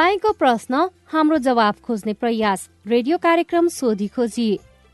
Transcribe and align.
तपाईँको 0.00 0.30
प्रश्न 0.32 0.74
हाम्रो 1.12 1.38
जवाब 1.44 1.74
खोज्ने 1.84 2.12
प्रयास 2.16 2.68
रेडियो 2.88 3.16
कार्यक्रम 3.18 3.66
सोधी 3.68 4.06
खोजी। 4.08 4.48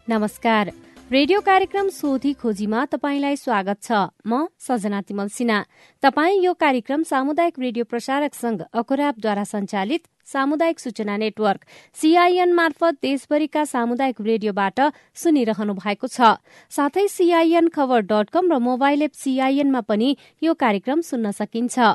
नमस्कार। 0.09 0.71
रेडियो 1.13 1.41
कार्यक्रम 1.41 1.89
सोधी 1.89 2.33
खोजीमा 2.35 2.85
तपाईँलाई 2.91 3.37
स्वागत 3.37 3.79
छ। 3.83 4.11
म 4.27 4.51
सजना 4.59 5.01
तिमल 5.07 5.29
सिन्हा। 5.31 5.59
तपाईँ 6.03 6.43
यो 6.43 6.53
कार्यक्रम 6.55 7.03
सामुदायिक 7.07 7.55
रेडियो 7.59 7.85
प्रसारक 7.87 8.35
संघ 8.35 8.61
अखुराबद्वारा 8.75 9.45
सञ्चालित 9.45 10.03
सामुदायिक 10.27 10.79
सूचना 10.81 11.17
नेटवर्क 11.17 11.61
सीआईएन 11.95 12.53
मार्फत 12.53 12.99
देशभरिका 13.03 13.65
सामुदायिक 13.65 14.21
रेडियोबाट 14.21 14.81
सुनिरहनु 15.15 15.75
भएको 15.79 16.07
छ। 16.09 16.35
साथै 16.73 17.07
सीआईएन 17.07 17.69
खबर 17.71 18.01
डट 18.11 18.35
कम 18.35 18.51
र 18.51 18.59
मोबाइल 18.59 19.03
एप 19.03 19.15
सीआईएनमा 19.15 19.81
पनि 19.87 20.17
यो 20.43 20.55
कार्यक्रम 20.57 21.01
सुन्न 21.07 21.31
सकिन्छ। 21.31 21.95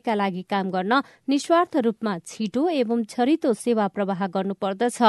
भलाइका 0.01 0.13
लागि 0.15 0.41
काम 0.49 0.69
गर्न 0.71 1.01
निस्वार्थ 1.29 1.77
रूपमा 1.77 2.17
छिटो 2.25 2.69
एवं 2.69 3.03
छरितो 3.05 3.53
सेवा 3.53 3.87
प्रवाह 3.87 4.27
गर्नुपर्दछ। 4.27 4.99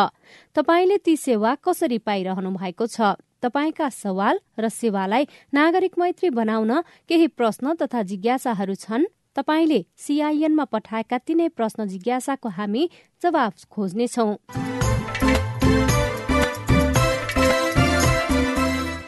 तपाईँले 0.54 0.96
ती 0.98 1.16
सेवा 1.16 1.54
कसरी 1.64 1.98
पाइरहनु 1.98 2.50
भएको 2.52 2.86
छ? 2.86 3.16
तपाईँका 3.42 3.88
सवाल 3.88 4.38
र 4.58 4.68
सेवालाई 4.68 5.24
नागरिक 5.54 5.98
मैत्री 5.98 6.30
बनाउन 6.30 6.72
केही 7.08 7.26
प्रश्न 7.32 7.74
तथा 7.74 8.02
जिज्ञासाहरू 8.02 8.74
छन्? 8.74 9.08
तपाईँले 9.36 9.80
सीआईएनमा 9.96 10.64
पठाएका 10.64 11.18
तिनै 11.18 11.48
प्रश्न 11.48 11.88
जिज्ञासाको 11.88 12.48
हामी 12.48 12.82
जवाब 13.22 13.52
खोज्नेछौं। 13.72 14.30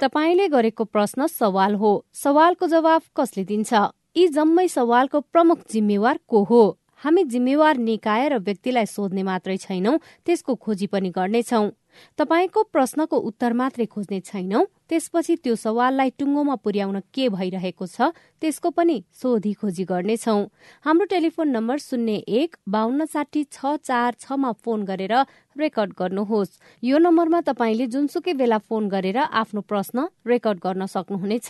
तपाईँले 0.01 0.47
गरेको 0.49 0.85
प्रश्न 0.85 1.27
सवाल 1.27 1.75
हो। 1.75 1.93
सवालको 2.13 2.67
जवाब 2.67 3.03
कसले 3.17 3.45
दिन्छ? 3.45 3.73
यी 4.17 4.27
जम्मै 4.29 4.69
सवालको 4.69 5.21
प्रमुख 5.21 5.59
जिम्मेवार 5.71 6.19
को 6.29 6.43
हो? 6.45 6.79
हामी 6.97 7.23
जिम्मेवार 7.25 7.77
निकाय 7.77 8.29
र 8.29 8.39
व्यक्तिलाई 8.39 8.87
सोध्ने 8.87 9.23
मात्रै 9.23 9.57
छैनौं 9.57 9.99
त्यसको 10.27 10.55
खोजी 10.55 10.87
पनि 10.87 11.11
गर्नेछौं। 11.11 11.71
तपाईँको 12.19 12.63
प्रश्नको 12.75 13.17
उत्तर 13.31 13.53
मात्रै 13.53 13.87
खोज्ने 13.87 14.21
छैनौं। 14.21 14.65
त्यसपछि 14.91 15.35
त्यो 15.45 15.55
सवाललाई 15.57 16.11
टुङ्गोमा 16.19 16.55
पुर्याउन 16.65 17.01
के 17.15 17.29
भइरहेको 17.29 17.87
छ 17.87 18.13
त्यसको 18.41 18.71
पनि 18.71 18.97
सोधी 19.17 19.53
खोजी 19.57 19.85
गर्नेछौ। 19.85 20.37
हाम्रो 20.85 21.05
टेलिफोन 21.09 21.49
नम्बर 21.49 21.79
शून्य 21.79 22.17
एक 22.41 22.57
बान्न 22.69 23.05
साठी 23.07 23.45
छ 23.49 23.77
चार 23.81 24.15
छमा 24.21 24.53
फोन 24.61 24.85
गरेर 24.85 25.15
रेकर्ड 25.57 25.93
गर्नुहोस्। 25.99 26.59
यो 26.83 26.99
नम्बरमा 26.99 27.41
तपाईँले 27.49 27.87
जुनसुकै 27.87 28.33
बेला 28.35 28.59
फोन 28.59 28.89
गरेर 28.89 29.19
आफ्नो 29.41 29.61
प्रश्न 29.65 30.07
रेकर्ड 30.27 30.59
गर्न 30.61 30.87
सक्नुहुनेछ। 30.87 31.49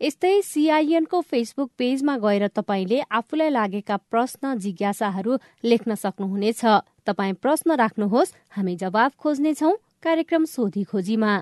यस्तै 0.00 0.34
सीआईएनको 0.44 1.20
फेसबुक 1.22 1.70
पेजमा 1.78 2.16
गएर 2.22 2.46
तपाईँले 2.54 3.00
आफूलाई 3.10 3.50
लागेका 3.50 3.96
प्रश्न 4.12 4.54
जिज्ञासाहरू 4.58 5.32
लेख्न 5.64 5.94
सक्नुहुनेछ। 5.94 6.62
तपाईँ 7.06 7.34
प्रश्न 7.42 7.68
राख्नुहोस् 7.82 8.34
हामी 8.54 8.76
जवाब 8.76 9.10
खोज्नेछौ 9.18 9.72
कार्यक्रम 10.04 10.44
सोधी 10.44 10.82
खोजीमा। 10.84 11.32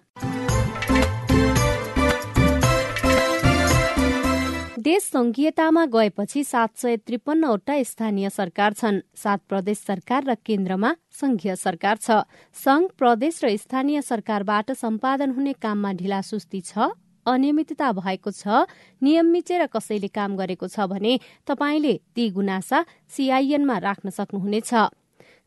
देश 4.85 5.03
संघीयतामा 5.03 5.85
गएपछि 5.87 6.43
सात 6.45 6.77
सय 6.77 6.97
त्रिपन्नवटा 6.97 7.75
स्थानीय 7.83 8.29
सरकार 8.31 8.73
छन्। 8.73 8.99
सात 9.17 9.41
प्रदेश 9.49 9.79
सरकार 9.81 10.25
र 10.25 10.35
केन्द्रमा 10.45 10.91
संघीय 11.21 11.55
सरकार 11.57 11.97
छ। 11.97 12.11
संघ 12.57 12.89
प्रदेश 12.93 13.41
र 13.45 13.57
स्थानीय 13.57 14.03
सरकारबाट 14.03 14.73
सम्पादन 14.77 15.31
हुने 15.31 15.53
काममा 15.57 15.93
ढिलासुस्ती 15.95 16.61
छ 16.61 16.91
अनियमितता 17.27 17.91
भएको 17.95 18.31
छ 18.31 18.69
नियम 19.03 19.33
मिचेर 19.33 19.67
कसैले 19.73 20.09
काम 20.13 20.37
गरेको 20.37 20.69
छ 20.69 20.85
भने 20.93 21.19
तपाईँले 21.49 21.95
ती 22.13 22.31
गुनासा 22.31 22.85
सीआईएनमा 23.09 23.79
राख्न 23.81 24.11
सक्नुहुनेछ। 24.13 24.73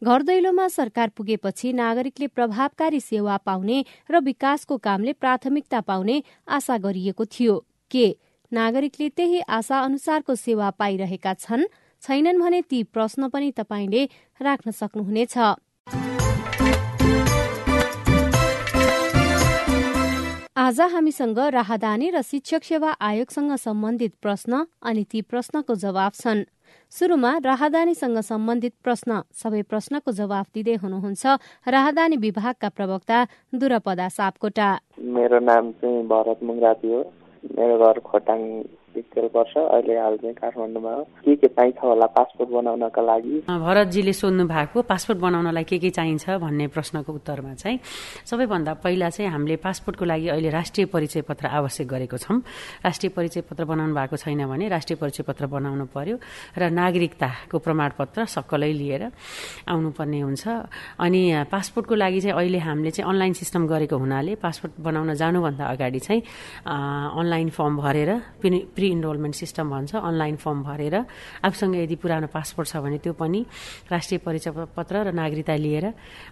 घर 0.02 0.22
दैलोमा 0.24 0.68
सरकार 0.74 1.10
पुगेपछि 1.14 1.74
नागरिकले 1.78 2.28
प्रभावकारी 2.34 3.00
सेवा 3.06 3.38
पाउने 3.46 3.84
र 4.10 4.20
विकासको 4.26 4.78
कामले 4.82 5.14
प्राथमिकता 5.14 5.82
पाउने 5.86 6.24
आशा 6.50 6.78
गरिएको 6.82 7.26
थियो। 7.28 7.66
के 7.92 8.08
नागरिकले 8.52 9.08
त्यही 9.10 9.40
आशा 9.50 9.78
अनुसारको 9.80 10.36
सेवा 10.36 10.70
पाइरहेका 10.80 11.34
छन्। 11.36 11.64
छैनन् 12.04 12.40
भने 12.40 12.62
ती 12.62 12.84
प्रश्न 12.84 13.28
पनि 13.28 13.52
तपाईँले 13.52 14.02
राख्न 14.40 14.72
सक्नुहुनेछ। 14.72 15.36
आज 20.58 20.80
हामीसँग 20.82 21.40
राहदानी 21.40 22.08
र 22.10 22.22
शिक्षक 22.22 22.64
सेवा 22.64 22.92
आयोगसँग 23.00 23.52
सम्बन्धित 23.56 24.14
प्रश्न 24.22 24.66
अनि 24.82 25.04
ती 25.12 25.22
प्रश्नको 25.22 25.76
जवाब 25.76 26.12
छन्। 26.16 26.44
सुरुमा 26.92 27.32
राहदानीसँग 27.46 28.18
सम्बन्धित 28.20 28.74
प्रश्न 28.84 29.22
सबै 29.34 29.62
प्रश्नको 29.62 30.12
जवाब 30.12 30.46
दिँदै 30.54 30.76
हुनुहुन्छ 30.84 31.24
राहदानी 31.68 32.18
विभागका 32.18 32.70
प्रवक्ता 32.70 33.18
दुरपदा 33.56 34.08
सापकोटा। 34.10 34.70
मेरो 35.00 35.40
नाम 35.40 35.72
चाहिँ 35.78 36.04
भरत 36.08 36.40
मुङ्राती 36.44 36.88
हो। 36.88 37.02
मेरो 37.52 37.76
घर 37.80 38.00
खोटाङ 38.02 38.42
अहिले 38.98 39.96
हाल 39.98 40.18
काठमाडौँमा 40.18 40.92
हो। 40.94 41.04
के 41.24 41.36
के 41.36 41.48
चाहिन्छ 41.48 41.78
होला 41.84 42.06
पासपोर्ट 42.18 42.50
बनाउनका 42.50 43.02
लागि? 43.02 43.36
भरतजीले 43.46 44.14
सोध्नु 44.14 44.44
भएको 44.48 44.82
पासपोर्ट 44.90 45.20
बनाउनलाई 45.22 45.64
के 45.64 45.78
के 45.78 45.90
चाहिन्छ 45.90 46.26
भन्ने 46.42 46.68
प्रश्नको 46.74 47.14
उत्तरमा 47.14 47.54
चाहिँ 47.62 47.80
सबैभन्दा 48.26 48.74
पहिला 48.82 49.10
चाहिँ 49.10 49.32
हामीले 49.32 49.56
पासपोर्टको 49.62 50.06
लागि 50.06 50.28
अहिले 50.28 50.50
राष्ट्रिय 50.50 50.86
परिचय 50.90 51.22
पत्र 51.30 51.46
आवश्यक 51.48 51.88
गरेको 51.88 52.18
छौँ। 52.18 52.42
राष्ट्रिय 52.86 53.10
परिचय 53.14 53.42
पत्र 53.50 53.66
बनाउनु 53.66 53.94
भएको 53.96 54.16
छैन 54.18 54.46
भने 54.48 54.68
राष्ट्रिय 54.70 54.98
परिचय 54.98 55.24
पत्र 55.30 55.46
बनाउनु 55.46 55.86
पर्यो 55.94 56.18
र 56.58 56.70
नागरिकताको 56.74 57.58
प्रमाणपत्र 57.58 58.26
सक्कलै 58.26 58.72
लिएर 58.74 59.04
आउनुपर्ने 59.70 60.20
हुन्छ। 60.22 60.44
अनि 60.98 61.22
पासपोर्टको 61.52 61.96
लागि 61.96 62.20
चाहिँ 62.22 62.36
अहिले 62.38 62.60
हामीले 62.66 62.92
चाहिँ 62.92 63.10
अनलाइन 63.12 63.34
सिस्टम 63.34 63.68
गरेको 63.68 63.98
हुनाले 63.98 64.36
पासपोर्ट 64.42 64.74
बनाउन 64.82 65.14
जानुभन्दा 65.14 65.66
अगाडि 65.66 66.00
चाहिँ 66.00 66.22
अनलाइन 66.66 67.50
फर्म 67.50 67.78
भरेर 67.78 68.12
प्रि 68.42 68.87
इनरोलमेन्ट 68.90 69.36
सिस्टम 69.36 69.70
भन्छ 69.70 69.96
अनलाइन 69.96 70.36
फर्म 70.36 70.64
भरेर। 70.64 70.96
आफूसँग 71.44 71.76
यदि 71.76 71.96
पुरानो 71.96 72.28
पासपोर्ट 72.28 72.68
छ 72.68 72.76
भने 72.84 72.98
त्यो 73.04 73.14
पनि 73.14 73.42
राष्ट्रिय 73.92 74.20
परिचय 74.26 74.52
पत्र 74.78 74.96
र 75.08 75.12
नागरिकता 75.12 75.56
लिएर 75.56 75.86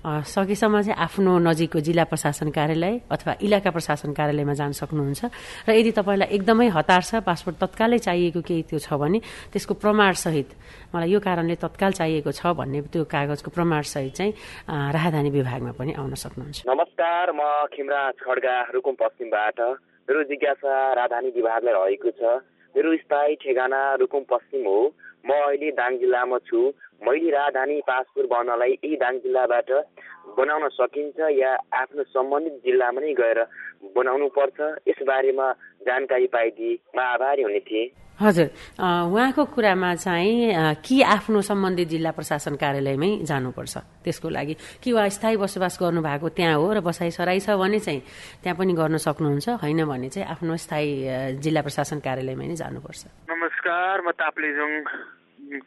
सकेसम्म 0.05 0.81
चाहिँ 0.81 0.97
आफ्नो 0.97 1.31
नजिकको 1.39 1.79
जिल्ला 1.79 2.03
प्रशासन 2.11 2.49
कार्यालय 2.49 2.93
अथवा 3.11 3.33
इलाका 3.41 3.69
प्रशासन 3.71 4.13
कार्यालयमा 4.13 4.53
जान 4.53 4.71
सक्नुहुन्छ। 4.71 5.21
र 5.67 5.71
यदि 5.75 5.91
तपाईँलाई 5.91 6.29
एकदमै 6.35 6.67
हतार 6.71 7.01
छ 7.01 7.11
पासपोर्ट 7.25 7.57
तत्कालै 7.63 7.99
चाहिएको 7.99 8.41
केही 8.41 8.63
त्यो 8.69 8.79
छ 8.79 8.93
भने 8.95 9.19
त्यसको 9.51 9.73
प्रमाणसहित 9.75 10.49
मलाई 10.93 11.09
यो 11.11 11.19
कारणले 11.19 11.55
तत्काल 11.59 11.91
चाहिएको 11.99 12.31
छ 12.31 12.53
भन्ने 12.55 12.81
त्यो 12.91 13.03
कागजको 13.03 13.49
प्रमाणसहित 13.51 14.13
चाहिँ 14.15 14.33
राहदानी 14.69 15.29
विभागमा 15.29 15.71
पनि 15.79 15.91
आउन 15.99 16.13
सक्नुहुन्छ। 16.15 16.63
नमस्कार 16.67 17.31
म 17.31 17.41
खिमराज 17.73 18.13
खड्गा 18.25 18.55
रुकुम 18.73 18.95
पश्चिमबाट। 19.01 19.59
मेरो 20.07 20.21
जिज्ञासा 20.29 20.73
राजधानी 20.93 21.29
विभागलाई 21.35 21.73
रहेको 21.73 22.09
छ। 22.19 22.21
मेरो 22.75 22.95
स्थायी 22.97 23.35
ठेगाना 23.41 23.79
रुकुम 23.99 24.23
पश्चिम 24.29 24.65
हो। 24.67 24.79
म 25.25 25.31
अहिले 25.33 25.69
दाङ 25.77 25.97
जिल्लामा 25.97 26.37
छु। 26.47 26.59
मैले 27.01 27.29
राजधानी 27.31 27.79
पासपोर्ट 27.87 28.27
बनाउनलाई 28.29 28.71
यही 28.73 28.95
दाङ 29.03 29.19
जिल्लाबाट 29.23 29.71
बनाउन 30.37 30.67
सकिन्छ 30.75 31.29
या 31.31 31.51
आफ्नो 31.81 32.03
सम्बन्धित 32.11 32.55
जिल्लामा 32.65 33.01
नै 33.01 33.13
गएर 33.19 33.39
बनाउनु 33.95 34.27
पर्छ। 34.37 34.59
यसबारेमा 34.87 35.51
जानकारी 35.87 36.27
पाइदिए 36.35 36.73
म 36.95 36.99
आभारी 37.05 37.43
हुने 37.43 37.59
थिएँ। 37.69 37.87
हजुर। 38.15 38.47
उहाँको 38.79 39.43
कुरामा 39.51 39.91
चाहिँ 39.95 40.79
कि 40.79 41.01
आफ्नो 41.03 41.41
सम्बन्धित 41.41 41.87
जिल्ला 41.87 42.11
प्रशासन 42.15 42.55
कार्यालयमै 42.55 43.27
जानुपर्छ। 43.27 43.75
त्यसको 44.03 44.29
लागि 44.31 44.53
कि 44.79 44.91
उहाँ 44.91 45.09
स्थायी 45.11 45.35
बसोबास 45.35 45.75
गर्नुभएको 45.83 46.27
त्यहाँ 46.31 46.55
हो 46.55 46.67
र 46.73 46.79
बसाइ 46.79 47.11
सराई 47.11 47.39
छ 47.43 47.59
भने 47.59 47.79
चाहिँ 47.79 48.01
त्यहाँ 48.43 48.55
पनि 48.55 48.73
गर्न 48.73 48.95
सक्नुहुन्छ 49.03 49.59
होइन 49.59 49.83
भने 49.83 50.07
चाहिँ 50.15 50.27
आफ्नो 50.31 50.55
स्थायी 50.55 50.89
जिल्ला 51.43 51.61
प्रशासन 51.67 51.99
कार्यालयमै 51.99 52.45
नै 52.47 52.55
जानुपर्छ। 52.55 53.01
नमस्कार 53.27 53.95
म 54.01 54.09
ताप्लेजुङ 54.15 54.71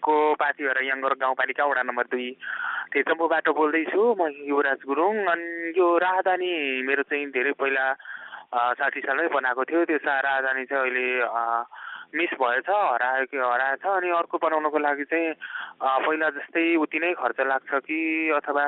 को 0.03 0.17
पाथिभरा 0.41 0.83
यङ्गर 0.89 1.13
गाउँपालिका 1.21 1.65
वडा 1.69 1.83
नम्बर 1.85 2.07
दुई। 2.11 2.29
तेतम्बुबाट 2.97 3.47
बोल्दैछु 3.55 4.01
म 4.19 4.23
युवराज 4.49 4.81
गुरुङ। 4.89 5.15
अनि 5.29 5.47
यो 5.77 5.87
राहदानी 6.01 6.51
मेरो 6.83 7.03
चाहिँ 7.13 7.29
धेरै 7.29 7.53
पहिला 7.61 7.87
साठी 8.81 9.01
सालमै 9.05 9.29
बनाएको 9.37 9.63
थियो। 9.69 9.85
त्यो 9.85 9.99
राजधानी 10.01 10.65
चाहिँ 10.65 10.83
अहिले 10.83 11.07
मिस 12.15 12.33
भएछ 12.41 12.69
हरायो 12.69 13.25
कि 13.25 13.37
हराएछ 13.37 13.85
अनि 13.87 14.11
अर्को 14.11 14.39
बनाउनको 14.39 14.79
लागि 14.79 15.05
चाहिँ 15.05 15.33
पहिला 15.83 16.29
जस्तै 16.31 16.77
उति 16.77 16.99
नै 16.99 17.13
खर्च 17.13 17.41
लाग्छ 17.41 17.71
कि 17.85 17.99
अथवा 18.37 18.65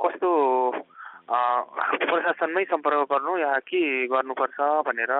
कस्तो 0.00 0.30
प्रशासनमै 2.06 2.64
सम्पर्क 2.64 3.10
गर्नु 3.12 3.38
या 3.38 3.58
के 3.66 4.06
गर्नुपर्छ 4.06 4.58
भनेर 4.86 5.12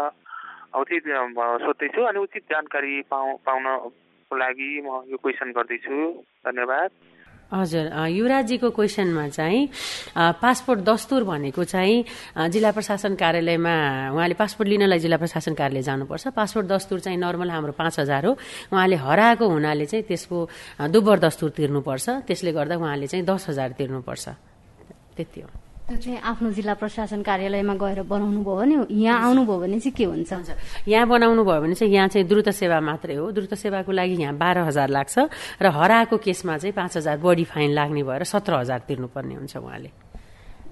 उचित 0.78 1.04
सोध्दैछु 1.64 2.02
अनि 2.02 2.18
उचित 2.18 2.44
जानकारी 2.50 3.02
पाउ 3.10 3.36
पाउनको 3.46 4.36
लागि 4.36 4.70
म 4.86 5.02
यो 5.10 5.16
क्वेसन 5.16 5.50
गर्दैछु। 5.50 5.96
धन्यवाद। 6.46 6.90
हजुर 7.46 7.86
युवराजीको 8.10 8.68
क्वेसनमा 8.74 9.28
चाहिँ 9.28 9.68
पासपोर्ट 10.42 10.80
दस्तुर 10.82 11.24
भनेको 11.24 11.64
चाहिँ 11.64 12.04
जिल्ला 12.50 12.70
प्रशासन 12.74 13.14
कार्यालयमा 13.14 13.74
उहाँले 14.10 14.34
पासपोर्ट 14.34 14.68
लिनलाई 14.68 14.98
जिल्ला 14.98 15.16
प्रशासन 15.16 15.54
कार्यालय 15.54 15.82
जानुपर्छ। 15.82 16.34
पासपोर्ट 16.34 16.66
दस्तुर 16.66 16.98
चाहिँ 17.06 17.18
नर्मल 17.18 17.50
हाम्रो 17.50 17.72
पाँच 17.78 18.00
हजार 18.00 18.26
हो। 18.26 18.32
उहाँले 18.74 18.96
हराएको 18.98 19.46
हुनाले 19.46 19.86
चाहिँ 19.86 20.04
त्यसको 20.10 20.38
दुब्बर 20.90 21.18
दस्तुर 21.22 21.50
तिर्नुपर्छ। 21.54 22.26
त्यसले 22.26 22.50
गर्दा 22.52 22.76
उहाँले 22.82 23.06
चाहिँ 23.06 23.24
दस 23.24 23.46
हजार 23.48 23.78
तिर्नुपर्छ। 23.78 24.26
त्यति 25.16 25.40
हो। 25.40 25.65
त्यो 25.86 25.96
चाहिँ 26.02 26.18
आफ्नो 26.18 26.50
जिल्ला 26.50 26.74
प्रशासन 26.82 27.22
कार्यालयमा 27.22 27.74
गएर 27.78 28.02
बनाउनु 28.10 28.42
भयो 28.42 28.58
भने 28.58 28.74
यहाँ 28.90 29.18
आउनुभयो 29.22 29.58
भने 29.62 29.78
चाहिँ 29.78 29.94
के 29.94 30.04
हुन्छ? 30.10 30.32
यहाँ 30.82 31.06
बनाउनु 31.06 31.42
भयो 31.46 31.60
भने 31.62 31.74
चाहिँ 31.78 31.94
यहाँ 31.94 32.08
चाहिँ 32.10 32.26
द्रुत 32.26 32.48
सेवा 32.50 32.80
मात्रै 32.82 33.14
हो। 33.14 33.30
द्रुत 33.30 33.54
सेवाको 33.54 33.92
लागि 33.94 34.18
यहाँ 34.18 34.34
बाह्र 34.34 34.66
हजार 34.66 34.88
लाग्छ 34.90 35.30
र 35.62 35.66
हराएको 35.70 36.16
केसमा 36.18 36.58
चाहिँ 36.58 36.74
पाँच 36.74 36.96
हजार 36.98 37.16
बढी 37.22 37.44
फाइन 37.46 37.70
लाग्ने 37.70 38.02
भएर 38.02 38.22
सत्र 38.26 38.66
हजार 38.66 38.78
तिर्नुपर्ने 38.82 39.34
हुन्छ 39.38 39.56
उहाँले। 39.62 39.90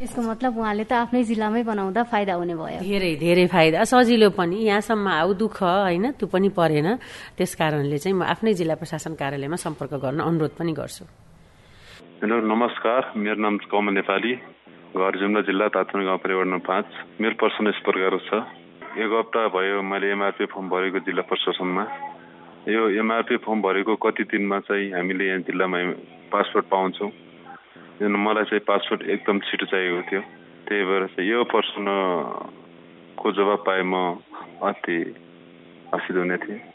यसको 0.02 0.20
मतलब 0.34 0.58
उहाँले 0.58 0.82
त 0.82 0.92
आफ्नै 1.06 1.22
जिल्लामै 1.30 1.62
बनाउँदा 1.62 2.02
फाइदा 2.10 2.34
हुने 2.34 2.54
भयो। 2.58 2.82
धेरै 2.82 3.14
धेरै 3.14 3.46
फाइदा। 3.46 3.86
सजिलो 3.86 4.34
पनि। 4.34 4.66
यहाँसम्म 4.66 5.06
आऊ 5.14 5.30
दुःख 5.38 5.62
होइन? 5.62 6.18
त्यो 6.18 6.26
पनि 6.26 6.48
परेन। 6.50 6.98
त्यस 7.38 7.54
कारणले 7.54 7.98
चाहिँ 8.02 8.18
म 8.18 8.26
आफ्नै 8.26 8.52
जिल्ला 8.58 8.74
प्रशासन 8.82 9.14
कार्यालयमा 9.14 9.62
सम्पर्क 9.62 9.94
गर्न 9.94 10.26
अनुरोध 10.26 10.58
पनि 10.58 10.72
गर्छु। 10.74 11.06
हेलो 12.18 12.36
नमस्कार। 12.50 13.14
मेरो 13.14 13.38
नाम 13.38 13.54
कमल 13.70 13.94
नेपाली। 13.94 14.32
घर 14.94 15.16
जुम्ला 15.18 15.40
जिल्ला 15.42 15.66
तातुङ 15.74 16.04
गाउँ 16.06 16.18
परिवार 16.22 16.46
नम्बर 16.46 16.66
पाँच। 16.66 16.86
मेरो 17.18 17.34
प्रश्न 17.34 17.66
यस 17.66 17.78
प्रकार 17.82 18.14
छ। 18.30 18.46
एक 18.94 19.10
हप्ता 19.10 19.42
भयो 19.50 19.82
मैले 19.82 20.06
एमआरपी 20.14 20.46
फर्म 20.54 20.68
भरेको 20.70 20.98
जिल्ला 21.02 21.22
प्रशासनमा। 21.26 21.84
यो 22.70 22.82
एमआरपी 23.02 23.36
फर्म 23.42 23.58
भरेको 23.62 23.94
कति 23.98 24.22
दिनमा 24.30 24.58
चाहिँ 24.70 24.94
हामीले 24.94 25.24
यहाँ 25.26 25.40
जिल्लामा 25.50 25.78
पासपोर्ट 26.30 26.66
पाउँछौँ? 26.70 27.10
मलाई 28.06 28.44
चाहिँ 28.46 28.62
पासपोर्ट 28.70 29.02
एकदम 29.02 29.36
छिटो 29.50 29.66
चाहिएको 29.66 30.02
थियो। 30.06 30.22
त्यही 30.62 30.82
भएर 30.86 31.06
चाहिँ 31.10 31.30
यो 31.30 31.42
प्रश्नको 31.50 33.28
जवाब 33.34 33.60
पाए 33.66 33.82
म 33.82 34.22
अति 34.62 34.98
हर्षित 35.90 36.16
हुने 36.16 36.36
थिएँ। 36.38 36.73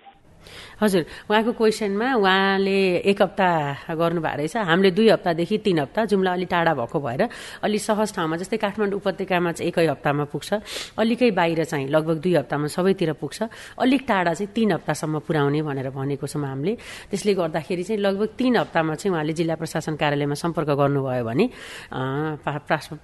हजुर 0.81 1.03
उहाँको 1.29 1.51
क्वेसनमा 1.53 2.07
उहाँले 2.15 2.79
एक 3.05 3.21
हप्ता 3.21 3.49
गर्नुभएको 3.93 4.37
रहेछ। 4.37 4.55
हामीले 4.57 4.91
दुई 4.91 5.09
हप्तादेखि 5.09 5.57
तिन 5.65 5.79
हप्ता 5.79 6.05
जुम्ला 6.09 6.31
अलिक 6.33 6.49
टाढा 6.49 6.73
भएको 6.73 6.99
भएर 6.99 7.21
अलिक 7.63 7.81
सहज 7.81 8.09
ठाउँमा 8.15 8.35
जस्तै 8.41 8.57
काठमाडौँ 8.57 8.97
उपत्यकामा 8.99 9.51
चाहिँ 9.51 9.69
एकै 9.69 9.85
हप्तामा 9.87 10.23
पुग्छ। 10.31 10.49
अलिकै 10.97 11.29
बाहिर 11.31 11.63
चाहिँ 11.63 11.87
लगभग 11.87 12.17
दुई 12.23 12.33
हप्तामा 12.35 12.67
सबैतिर 12.67 13.13
पुग्छ। 13.19 13.37
अलिक 13.77 14.01
टाढा 14.07 14.33
चाहिँ 14.33 14.51
तिन 14.55 14.71
हप्तासम्म 14.79 15.19
पुर्याउने 15.27 15.61
भनेर 15.61 15.89
भनेको 15.91 16.27
छौँ 16.27 16.41
हामीले। 16.41 16.73
त्यसले 17.11 17.33
गर्दाखेरि 17.35 17.83
चाहिँ 17.83 18.01
लगभग 18.01 18.29
तिन 18.39 18.55
हप्तामा 18.57 18.93
चाहिँ 18.95 19.11
उहाँले 19.13 19.33
जिल्ला 19.33 19.55
प्रशासन 19.59 19.95
कार्यालयमा 19.99 20.35
सम्पर्क 20.39 20.69
गर्नुभयो 20.79 21.23
भने 21.27 21.45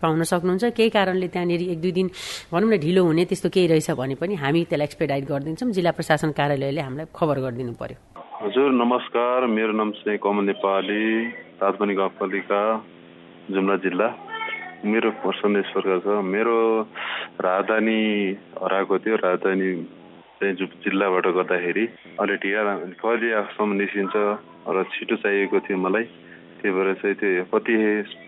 पाउन 0.02 0.24
सक्नुहुन्छ। 0.24 0.64
केही 0.76 0.90
कारणले 0.90 1.28
त्यहाँनिर 1.28 1.62
एक 1.76 1.80
दुई 1.82 1.92
दिन 1.92 2.08
भनौँ 2.52 2.70
न 2.72 2.78
ढिलो 2.80 3.04
हुने 3.06 3.24
त्यस्तो 3.26 3.50
केही 3.52 3.68
रहेछ 3.68 3.92
भने 4.00 4.16
पनि 4.16 4.36
हामी 4.36 4.64
त्यसलाई 4.66 4.86
एक्सपेडाइट 4.86 5.24
गरिदिन्छौँ। 5.30 5.72
जिल्ला 5.76 5.92
प्रशासन 5.92 6.32
कार्यालयले 6.32 6.82
हामीलाई 6.82 7.08
खबर 7.26 7.40
गरिदिनु 7.42 7.74
पर्यो। 7.82 7.98
हजुर 8.46 8.70
नमस्कार। 8.78 9.46
मेरो 9.50 9.74
नाम 9.74 9.92
चाहिँ 9.98 10.20
कमल 10.22 10.46
नेपाली 10.46 11.06
ताजमनी 11.58 11.94
गाउँपालिका 11.98 12.62
जुम्ला 13.50 13.76
जिल्ला। 13.82 14.08
मेरो 14.86 15.10
यस 15.10 15.70
प्रकार 15.74 15.98
छ। 16.06 16.08
मेरो 16.22 16.58
राजधानी 17.42 18.00
हराएको 18.62 18.96
थियो। 19.02 19.16
राजधानी 19.26 19.70
चाहिँ 20.38 20.56
जिल्लाबाट 20.86 21.26
गर्दाखेरि 21.38 21.86
अहिले 22.22 22.36
ढिला 22.46 22.74
कहिले 23.02 23.34
आफूसम्म 23.42 23.72
निस्किन्छ 23.82 24.16
र 24.70 24.78
छिटो 24.94 25.16
चाहिएको 25.26 25.58
थियो 25.66 25.78
मलाई। 25.82 26.06
त्यही 26.62 26.72
भएर 26.78 26.94
चाहिँ 27.02 27.16
त्यो 27.18 27.44
कति 27.50 27.74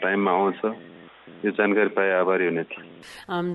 टाइममा 0.02 0.32
आउँछ 0.32 0.62
यो 1.46 1.52
जानकारी 1.54 1.92
पाए 1.94 2.12
आभारी 2.26 2.46
हुने 2.50 2.64
थियो 2.66 2.82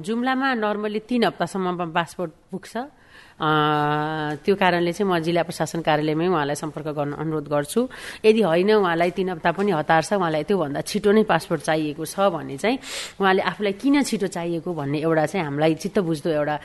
जुम्लामा 0.07 0.49
नर्मली 0.63 1.01
तिन 1.11 1.25
हप्तासम्म 1.25 1.91
पासपोर्ट 1.91 2.31
पुग्छ। 2.51 3.02
त्यो 3.43 4.55
कारणले 4.55 4.93
चाहिँ 4.93 5.11
म 5.11 5.19
जिल्ला 5.19 5.43
प्रशासन 5.43 5.81
कार्यालयमै 5.83 6.27
उहाँलाई 6.31 6.57
सम्पर्क 6.63 6.89
गर्न 6.95 7.13
अनुरोध 7.19 7.47
गर्छु। 7.51 7.81
यदि 8.23 8.41
होइन 8.43 8.71
उहाँलाई 8.79 9.11
तिन 9.19 9.29
हप्ता 9.35 9.51
पनि 9.59 9.71
हतार 9.75 10.03
छ 10.07 10.13
उहाँलाई 10.15 10.43
त्योभन्दा 10.47 10.81
छिटो 10.87 11.11
नै 11.11 11.23
पासपोर्ट 11.27 11.61
चाहिएको 11.67 12.05
छ 12.07 12.31
भने 12.31 12.57
चाहिँ 12.63 12.79
उहाँले 13.19 13.43
आफूलाई 13.43 13.73
किन 13.83 14.03
छिटो 14.07 14.27
चाहिएको 14.31 14.71
भन्ने 14.71 14.99
एउटा 15.03 15.25
चाहिँ 15.27 15.45
हामीलाई 15.47 15.75
चित्त 15.83 15.99
बुझ्दो 16.07 16.31
एउटा 16.31 16.57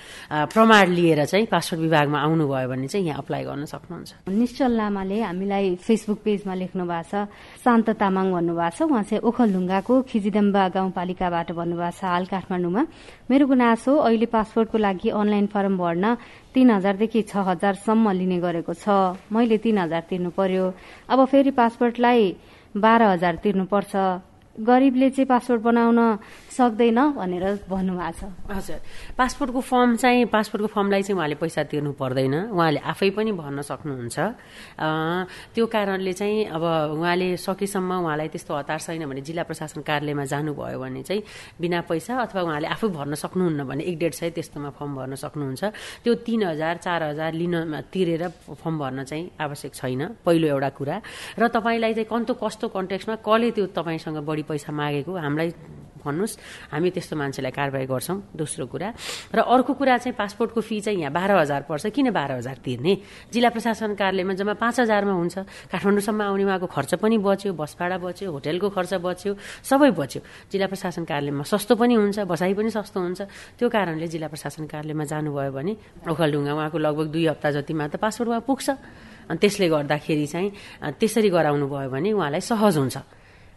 प्रमाण 0.53 0.85
लिएर 0.93 1.25
चाहिँ 1.25 1.45
पासपोर्ट 1.49 1.81
विभागमा 1.81 2.17
आउनुभयो 2.21 2.67
भने 2.69 2.87
चाहिँ 2.87 3.05
यहाँ 3.07 3.21
अप्लाई 3.25 3.43
गर्न 3.49 3.65
सक्नुहुन्छ। 3.65 4.29
निश्चल 4.29 4.71
लामाले 4.77 5.17
हामीलाई 5.21 5.75
फेसबुक 5.81 6.19
पेजमा 6.21 6.53
लेख्नु 6.61 6.85
भएको 6.85 7.09
छ 7.09 7.25
शान्त 7.65 7.89
तामाङ 7.97 8.25
भन्नुभएको 8.37 8.75
छ। 8.77 8.81
उहाँ 8.85 9.03
चाहिँ 9.09 9.21
ओखलढुङ्गाको 9.25 9.93
खिजिदम्बा 10.09 10.63
गाउँपालिकाबाट 10.77 11.47
भन्नुभएको 11.57 11.97
छ 11.97 12.03
हाल 12.05 12.25
काठमाडौँमा। 12.29 12.81
मेरो 13.29 13.45
गुनासो 13.47 13.91
अहिले 13.97 14.27
पासपोर्टको 14.29 14.77
लागि 14.77 15.09
अनलाइन 15.09 15.45
फर्म 15.49 15.73
भर्न 15.77 16.05
हजारदेखि 16.71 17.21
छ 17.21 17.33
हजारसम्म 17.47 18.11
लिने 18.11 18.37
गरेको 18.39 18.73
छ। 18.73 18.85
मैले 19.31 19.57
तीन 19.57 19.77
हजार 19.77 20.03
तिर्नु 20.09 20.29
पर्यो। 20.37 20.65
अब 21.09 21.19
फेरि 21.25 21.51
पासपोर्टलाई 21.51 22.21
बाह्र 22.75 23.03
हजार 23.13 23.35
तिर्नुपर्छ 23.43 23.93
गरिबले 24.57 25.09
चाहिँ 25.13 25.27
पासपोर्ट 25.29 25.61
बनाउन 25.61 25.99
सक्दैन 26.49 26.99
भनेर 27.13 27.45
भन्नुभएको 27.69 28.11
छ। 28.17 28.21
हजुर। 28.49 28.79
पासपोर्टको 29.13 29.61
फर्म 29.61 29.95
चाहिँ 30.01 30.25
पासपोर्टको 30.33 30.69
फर्मलाई 30.73 31.01
चाहिँ 31.05 31.17
उहाँले 31.17 31.35
पैसा 31.37 31.63
तिर्नु 31.69 31.91
पर्दैन। 31.93 32.35
उहाँले 32.49 32.79
आफै 32.81 33.09
पनि 33.13 33.31
भर्न 33.37 33.61
सक्नुहुन्छ। 33.61 34.17
त्यो 35.53 35.65
कारणले 35.69 36.13
चाहिँ 36.13 36.49
अब 36.49 36.63
उहाँले 36.97 37.37
सकेसम्म 37.37 37.91
उहाँलाई 38.01 38.27
त्यस्तो 38.33 38.53
हतार 38.57 38.79
छैन 38.81 39.05
भने 39.05 39.21
जिल्ला 39.21 39.43
प्रशासन 39.45 39.81
कार्यालयमा 39.85 40.25
जानुभयो 40.25 40.79
भने 40.81 41.01
चाहिँ 41.05 41.21
बिना 41.61 41.81
पैसा 41.85 42.17
अथवा 42.25 42.41
उहाँले 42.41 42.67
आफै 42.73 42.87
भर्न 42.89 43.13
सक्नुहुन्न 43.13 43.61
भने 43.61 43.83
एक 43.85 43.97
डेढ 43.99 44.13
सय 44.17 44.29
त्यस्तोमा 44.33 44.69
फर्म 44.73 44.91
भर्न 44.97 45.13
सक्नुहुन्छ। 45.21 45.63
त्यो 46.01 46.13
तिन 46.25 46.43
हजार 46.57 46.75
चार 46.81 47.03
हजार 47.13 47.31
लिन 47.33 47.53
तिरेर 47.93 48.27
फर्म 48.57 48.75
भर्न 48.81 49.03
चाहिँ 49.05 49.37
आवश्यक 49.37 49.73
छैन। 49.77 50.01
पहिलो 50.25 50.47
एउटा 50.49 50.69
कुरा। 50.73 50.95
र 51.37 51.47
तपाईँलाई 51.53 51.93
चाहिँ 51.93 52.09
कस्तो 52.09 52.33
कस्तो 52.41 52.67
कन्टेक्समा 52.73 53.15
कसले 53.21 53.51
त्यो 53.53 53.65
तपाईँसँग 53.77 54.17
बढी 54.25 54.43
पैसा 54.47 54.71
मागेको 54.71 55.11
हामीलाई 55.11 55.49
भन्नुहोस् 55.97 56.35
हामी 56.71 56.89
त्यस्तो 56.95 57.15
मान्छेलाई 57.19 57.51
कारवाही 57.51 57.85
गर्छौँ 57.91 58.17
दोस्रो 58.31 58.65
कुरा। 58.71 58.89
र 59.35 59.39
अर्को 59.43 59.73
कुरा 59.75 59.97
चाहिँ 60.07 60.15
पासपोर्टको 60.15 60.61
फी 60.61 60.79
चाहिँ 60.79 60.99
यहाँ 61.03 61.11
बाह्र 61.11 61.31
हजार 61.43 61.61
पर्छ 61.67 61.91
किन 61.91 62.15
बाह्र 62.15 62.39
हजार 62.39 62.57
तिर्ने? 62.63 62.93
जिल्ला 63.33 63.49
प्रशासन 63.51 63.99
कार्यालयमा 63.99 64.33
जम्मा 64.39 64.55
पाँच 64.55 64.87
हजारमा 64.87 65.13
हुन्छ। 65.19 65.35
काठमाडौँसम्म 65.67 66.21
आउने 66.21 66.43
उहाँको 66.47 66.67
खर्च 66.71 66.91
पनि 67.03 67.17
बच्यो 67.17 67.51
बस 67.59 67.75
भाडा 67.75 67.97
बच्यो 67.97 68.31
होटेलको 68.31 68.67
खर्च 68.71 68.93
बच्यो 69.03 69.31
सबै 69.67 69.91
बच्यो। 69.99 70.21
जिल्ला 70.47 70.67
प्रशासन 70.71 71.03
कार्यालयमा 71.03 71.43
सस्तो 71.43 71.75
पनि 71.75 71.93
हुन्छ 71.99 72.17
बसाइ 72.23 72.53
पनि 72.55 72.69
सस्तो 72.71 72.99
हुन्छ। 73.03 73.19
त्यो 73.59 73.67
कारणले 73.67 74.07
जिल्ला 74.07 74.27
प्रशासन 74.31 74.63
कार्यालयमा 74.71 75.03
जानुभयो 75.11 75.51
भने 75.51 75.73
ओखलढुङ्गा 76.07 76.53
उहाँको 76.55 76.77
लगभग 76.77 77.07
दुई 77.11 77.25
हप्ता 77.35 77.49
जतिमा 77.51 77.83
त 77.91 77.99
पासपोर्ट 77.99 78.29
उहाँ 78.31 78.43
पुग्छ। 78.47 78.67
अनि 79.27 79.37
त्यसले 79.43 79.67
गर्दाखेरि 79.67 80.25
चाहिँ 80.31 80.49
त्यसरी 80.95 81.29
गराउनु 81.35 81.67
भयो 81.67 81.89
भने 81.91 82.09
उहाँलाई 82.15 82.41
सहज 82.47 82.77
हुन्छ। 82.79 82.97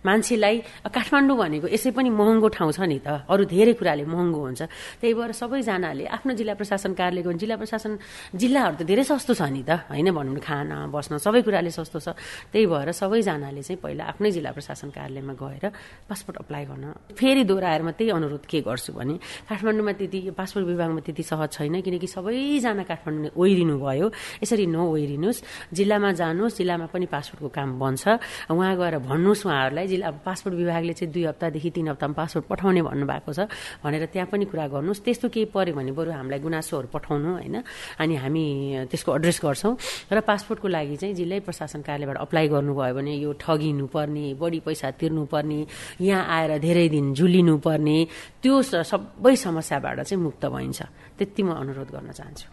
मान्छेलाई 0.04 0.57
काठमाडौँ 0.88 1.37
भनेको 1.37 1.66
यसै 1.69 1.90
पनि 1.92 2.11
महँगो 2.11 2.49
ठाउँ 2.49 2.73
छ 2.73 2.80
नि 2.88 2.99
त। 3.04 3.28
अरू 3.28 3.45
धेरै 3.45 3.75
कुराले 3.76 4.04
महँगो 4.09 4.40
हुन्छ। 4.40 4.62
त्यही 5.00 5.14
भएर 5.14 5.33
सबैजनाले 5.37 6.04
आफ्नो 6.09 6.33
जिल्ला 6.40 6.54
प्रशासन 6.57 6.92
कार्यालयको 6.97 7.33
जिल्ला 7.37 7.57
प्रशासन 7.61 7.92
जिल्लाहरू 8.33 8.75
त 8.80 8.83
धेरै 8.88 9.04
सस्तो 9.04 9.33
छ 9.37 9.42
नि 9.52 9.62
त। 9.62 9.71
होइन 9.92 10.09
भनौँ 10.16 10.40
खाना 10.40 10.88
बस्न 10.88 11.21
सबै 11.21 11.40
कुराले 11.45 11.71
सस्तो 11.71 11.99
छ। 12.00 12.09
त्यही 12.52 12.66
भएर 12.66 12.88
सबैजनाले 12.97 13.62
चाहिँ 13.62 13.80
पहिला 13.80 14.04
आफ्नै 14.11 14.30
जिल्ला 14.30 14.50
प्रशासन 14.57 14.88
कार्यालयमा 14.97 15.35
गएर 15.37 15.64
पासपोर्ट 16.09 16.37
अप्लाई 16.42 16.64
गर्न 16.71 16.85
फेरि 17.12 17.42
दोहोऱ्याएर 17.45 17.83
म 17.85 17.90
त्यही 17.92 18.11
अनुरोध 18.11 18.45
के 18.49 18.61
गर्छु 18.64 18.92
भने 18.97 19.14
काठमाडौँमा 19.49 19.92
त्यति 20.00 20.19
पासपोर्ट 20.33 20.66
विभागमा 20.66 21.00
त्यति 21.04 21.23
सहज 21.23 21.49
छैन 21.61 21.75
किनकि 21.85 22.09
सबैजना 22.09 22.83
काठमाडौँ 22.88 23.37
ओइरिनु 23.37 23.76
भयो। 23.76 24.07
यसरी 24.42 24.64
नओइरिनुहोस्। 24.66 25.38
जिल्लामा 25.76 26.11
जानुहोस् 26.21 26.57
जिल्लामा 26.59 26.87
पनि 26.88 27.07
पासपोर्टको 27.07 27.49
काम 27.52 27.69
बन्छ। 27.78 28.02
उहाँ 28.50 28.75
गएर 28.80 28.95
भन्नुहोस् 29.04 29.47
उहाँहरूलाई 29.47 29.87
जिल्ला 29.91 30.11
पासपोर्ट 30.23 30.55
विभागले 30.57 30.93
चाहिँ 30.95 31.13
दुई 31.13 31.25
हप्तादेखि 31.27 31.71
तिन 31.75 31.89
हप्तामा 31.93 32.15
पासपोर्ट 32.15 32.47
पठाउने 32.47 32.83
भन्नुभएको 32.87 33.31
छ। 33.35 33.41
भनेर 33.83 34.07
त्यहाँ 34.15 34.29
पनि 34.31 34.45
कुरा 34.47 34.67
गर्नुहोस्। 34.71 35.03
त्यस्तो 35.03 35.27
केही 35.35 35.47
पऱ्यो 35.51 35.75
भने 35.75 35.93
बरु 35.93 36.11
हामीलाई 36.15 36.41
गुनासोहरू 36.41 36.89
पठाउनु 36.95 37.31
होइन? 37.43 37.57
अनि 37.99 38.15
हामी 38.23 38.45
त्यसको 38.91 39.11
एड्रेस 39.19 39.39
गर्छौँ। 39.45 39.75
र 40.15 40.19
पासपोर्टको 40.23 40.69
लागि 40.69 40.97
चाहिँ 40.97 41.15
जिल्लै 41.15 41.41
प्रशासन 41.43 41.81
कार्यालयबाट 41.83 42.19
अप्लाई 42.23 42.47
गर्नुभयो 42.49 42.95
भने 42.95 43.13
यो 43.19 43.31
ठगिनु 43.35 43.87
पर्ने 43.91 44.35
बढी 44.39 44.61
पैसा 44.63 44.91
तिर्नुपर्ने 45.01 45.61
यहाँ 46.01 46.23
आएर 46.27 46.59
धेरै 46.63 46.89
दिन 46.89 47.15
झुलिनु 47.15 47.57
पर्ने 47.59 47.97
त्यो 48.43 48.55
सबै 48.63 49.35
समस्याबाट 49.37 50.01
चाहिँ 50.07 50.23
मुक्त 50.23 50.45
भइन्छ। 50.47 50.81
त्यति 51.19 51.43
म 51.43 51.53
अनुरोध 51.53 51.89
गर्न 51.91 52.11
चाहन्छु। 52.13 52.49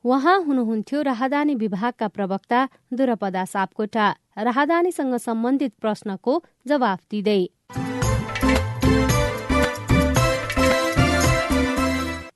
उहाँ 0.00 0.36
हुनुहुन्थ्यो 0.48 0.98
राहदानी 1.02 1.54
विभागका 1.60 2.08
प्रवक्ता 2.08 2.58
दुरपदा 2.88 3.44
सापकोटा। 3.44 4.06
राहदानीसँग 4.40 5.14
सम्बन्धित 5.16 5.72
प्रश्नको 5.80 6.32
जवाफ 6.66 7.00
दिँदै। 7.10 7.40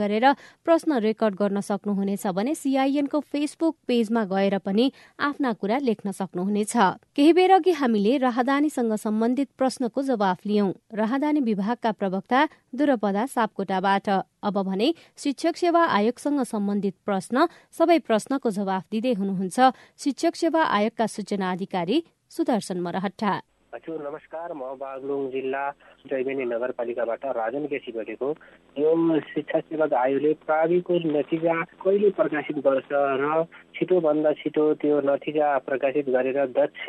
गरेर 0.00 0.26
प्रश्न 0.64 0.98
रेकर्ड 1.00 1.34
गर्न 1.34 1.60
सक्नुहुनेछ 1.60 2.26
भने 2.28 2.54
सीआईएनको 2.54 3.20
फेसबुक 3.22 3.76
पेजमा 3.86 4.24
गएर 4.26 4.58
पनि 4.58 4.90
आफ्ना 5.20 5.52
कुरा 5.52 5.78
लेख्न 5.78 6.12
सक्नुहुनेछ। 6.12 6.72
केही 7.16 7.32
बेर 7.32 7.52
अघि 7.52 7.72
हामीले 7.72 8.16
राहदानीसँग 8.18 8.94
सम्बन्धित 8.96 9.48
प्रश्नको 9.58 10.02
जवाफ 10.02 10.46
लियौं। 10.46 10.70
राहदानी 10.94 11.40
विभागका 11.40 11.92
प्रवक्ता 11.92 12.40
दुरपदा 12.74 13.26
सापकोटाबाट। 13.26 14.08
अब 14.42 14.56
भने 14.62 14.94
शिक्षक 15.18 15.56
सेवा 15.56 15.84
आयोगसँग 15.90 16.42
सम्बन्धित 16.44 16.94
प्रश्न 17.04 17.46
सबै 17.72 17.98
प्रश्नको 18.00 18.50
जवाफ 18.50 18.84
दिँदै 18.90 19.12
हुनुहुन्छ 19.12 19.58
शिक्षक 19.98 20.34
सेवा 20.36 20.62
आयोगका 20.78 21.06
सूचना 21.06 21.52
अधिकारी 21.52 22.02
सुदर्शन 22.30 22.80
मरहट्टा। 22.80 23.32
हजुर 23.74 24.00
नमस्कार। 24.02 24.52
म 24.52 24.68
बागलुङ 24.78 25.26
जिल्ला 25.30 25.62
जैमिनी 26.10 26.44
नगरपालिकाबाट 26.44 27.24
राजन 27.38 27.66
केसी 27.70 27.92
बोलेको। 27.92 28.30
यो 28.76 28.90
शिक्षा 29.22 29.60
सेवक 29.60 29.92
आयोगले 29.94 30.32
प्राविको 30.42 30.94
नतिजा 31.06 31.54
कहिले 31.78 32.10
प्रकाशित 32.18 32.58
गर्छ 32.66 32.90
र 33.22 33.44
छिटोभन्दा 33.78 34.32
छिटो 34.42 34.64
त्यो 34.82 35.00
नतिजा 35.06 35.48
प्रकाशित 35.70 36.08
गरेर 36.10 36.38
दक्ष 36.50 36.84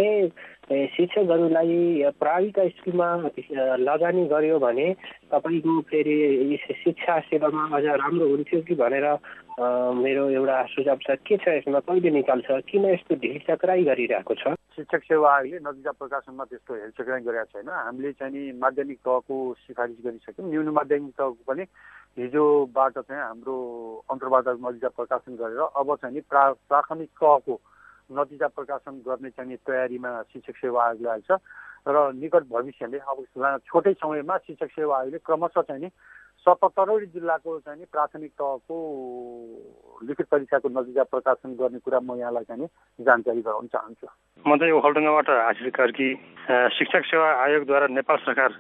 शिक्षकहरूलाई 0.97 1.77
प्राविका 2.17 2.67
स्कुलमा 2.73 3.09
लगानी 3.85 4.25
गर्यो 4.33 4.59
भने 4.59 4.87
तपाईँको 5.31 5.79
फेरि 5.89 6.57
शिक्षा 6.83 7.19
सेवामा 7.27 7.63
अझ 7.77 7.85
राम्रो 8.03 8.27
हुन्थ्यो 8.29 8.61
कि 8.67 8.75
भनेर 8.75 9.07
मेरो 9.95 10.23
एउटा 10.29 10.57
सुझाव 10.73 10.97
छ। 11.01 11.15
के 11.27 11.37
छ 11.37 11.47
यसमा? 11.57 11.79
कहिले 11.87 12.09
निकाल्छ? 12.11 12.47
किन 12.69 12.85
यस्तो 12.91 13.15
ढिलचक्राइ 13.21 13.83
गरिरहेको 13.83 14.33
छ? 14.35 14.55
शिक्षक 14.75 15.03
सेवा 15.03 15.27
आयोगले 15.35 15.59
नतिजा 15.63 15.91
प्रकाशनमा 15.99 16.43
त्यस्तो 16.51 16.73
हेरचक्राइ 16.73 17.21
गरेको 17.27 17.51
छैन। 17.51 17.69
हामीले 17.69 18.11
चाहिँ 18.19 18.33
नि 18.33 18.41
माध्यमिक 18.59 18.99
तहको 19.03 19.35
सिफारिस 19.67 19.97
गरिसक्यौँ। 20.05 20.49
न्यून 20.49 20.69
माध्यमिक 20.71 21.13
तहको 21.19 21.43
पनि 21.47 21.63
हिजोबाट 22.19 22.95
चाहिँ 23.07 23.21
हाम्रो 23.21 23.55
अन्तर्वार्ता 24.11 24.51
नतिजा 24.59 24.89
प्रकाशन 24.99 25.35
गरेर 25.35 25.61
अब 25.79 25.95
चाहिँ 25.95 26.15
नि 26.15 26.21
प्रा 26.27 26.43
प्राथमिक 26.71 27.09
तहको 27.21 27.55
नतिजा 28.11 28.47
प्रकाशन 28.55 28.93
गर्ने 29.07 29.29
चाहिँ 29.35 29.57
तयारीमा 29.67 30.11
शिक्षक 30.31 30.55
सेवा 30.63 30.79
आयोगले 30.87 31.19
छ। 31.27 31.39
र 31.87 32.11
निकट 32.13 32.43
भविष्यले 32.49 32.97
अब 32.97 33.59
छोटै 33.67 33.93
समयमा 33.93 34.37
शिक्षक 34.37 34.69
सेवा 34.71 34.97
आयोगले 34.97 35.17
क्रमशः 35.25 35.61
चाहिँ 35.61 35.81
नि 35.81 35.89
सतहत्तरवटै 36.45 37.05
जिल्लाको 37.13 37.57
चाहिँ 37.59 37.79
नि 37.79 37.85
प्राथमिक 37.91 38.31
तहको 38.41 38.75
लिखित 40.09 40.27
परीक्षाको 40.31 40.69
नतिजा 40.69 41.03
प्रकाशन 41.09 41.49
गर्ने 41.57 41.79
कुरा 41.85 41.99
म 42.01 42.17
यहाँलाई 42.17 42.43
चाहिँ 42.49 42.67
जानकारी 42.99 43.41
गराउन 43.41 43.67
चाहन्छु। 43.73 44.07
म 44.45 44.57
चाहिँ 44.57 44.73
ओखलडुङ्गाबाट 44.73 45.29
आशिष 45.29 45.69
कार्की 45.73 46.07
शिक्षक 46.77 47.03
सेवा 47.09 47.27
आयोगद्वारा 47.45 47.87
नेपाल 47.93 48.17
सरकार 48.25 48.51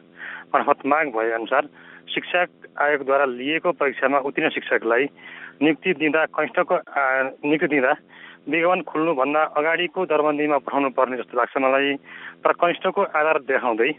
मार्फत 0.53 0.85
माग 0.85 1.07
भए 1.17 1.31
अनुसार 1.31 1.63
शिक्षक 2.13 2.49
आयोगद्वारा 2.81 3.25
लिएको 3.37 3.71
परीक्षामा 3.81 4.19
उत्तीर्ण 4.29 4.49
शिक्षकलाई 4.57 5.05
नियुक्ति 5.61 5.93
दिँदा 6.01 6.25
कनिष्ठको 6.37 6.75
नियुक्ति 7.49 7.67
दिँदा 7.73 7.93
विज्ञापन 8.43 8.81
खुल्नुभन्दा 8.81 9.41
अगाडिको 9.53 10.05
दरबन्दीमा 10.07 10.57
पठाउनु 10.59 10.89
पर्ने 10.91 11.17
जस्तो 11.17 11.37
लाग्छ 11.37 11.57
मलाई 11.57 11.93
तर 12.41 12.51
कनिष्ठको 12.57 13.01
आधार 13.13 13.37
देखाउँदै 13.45 13.89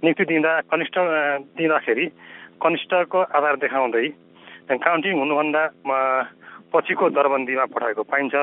नियुक्ति 0.00 0.24
दिँदा 0.24 0.52
कनिष्ठ 0.70 0.96
दिँदाखेरि 1.58 2.06
कनिष्ठको 2.62 3.18
आधार 3.34 3.56
देखाउँदै 3.58 4.06
काउन्टिङ 4.78 5.18
हुनुभन्दा 5.18 5.62
पछिको 6.74 7.08
दरबन्दीमा 7.14 7.64
पठाएको 7.70 8.02
पाइन्छ। 8.02 8.34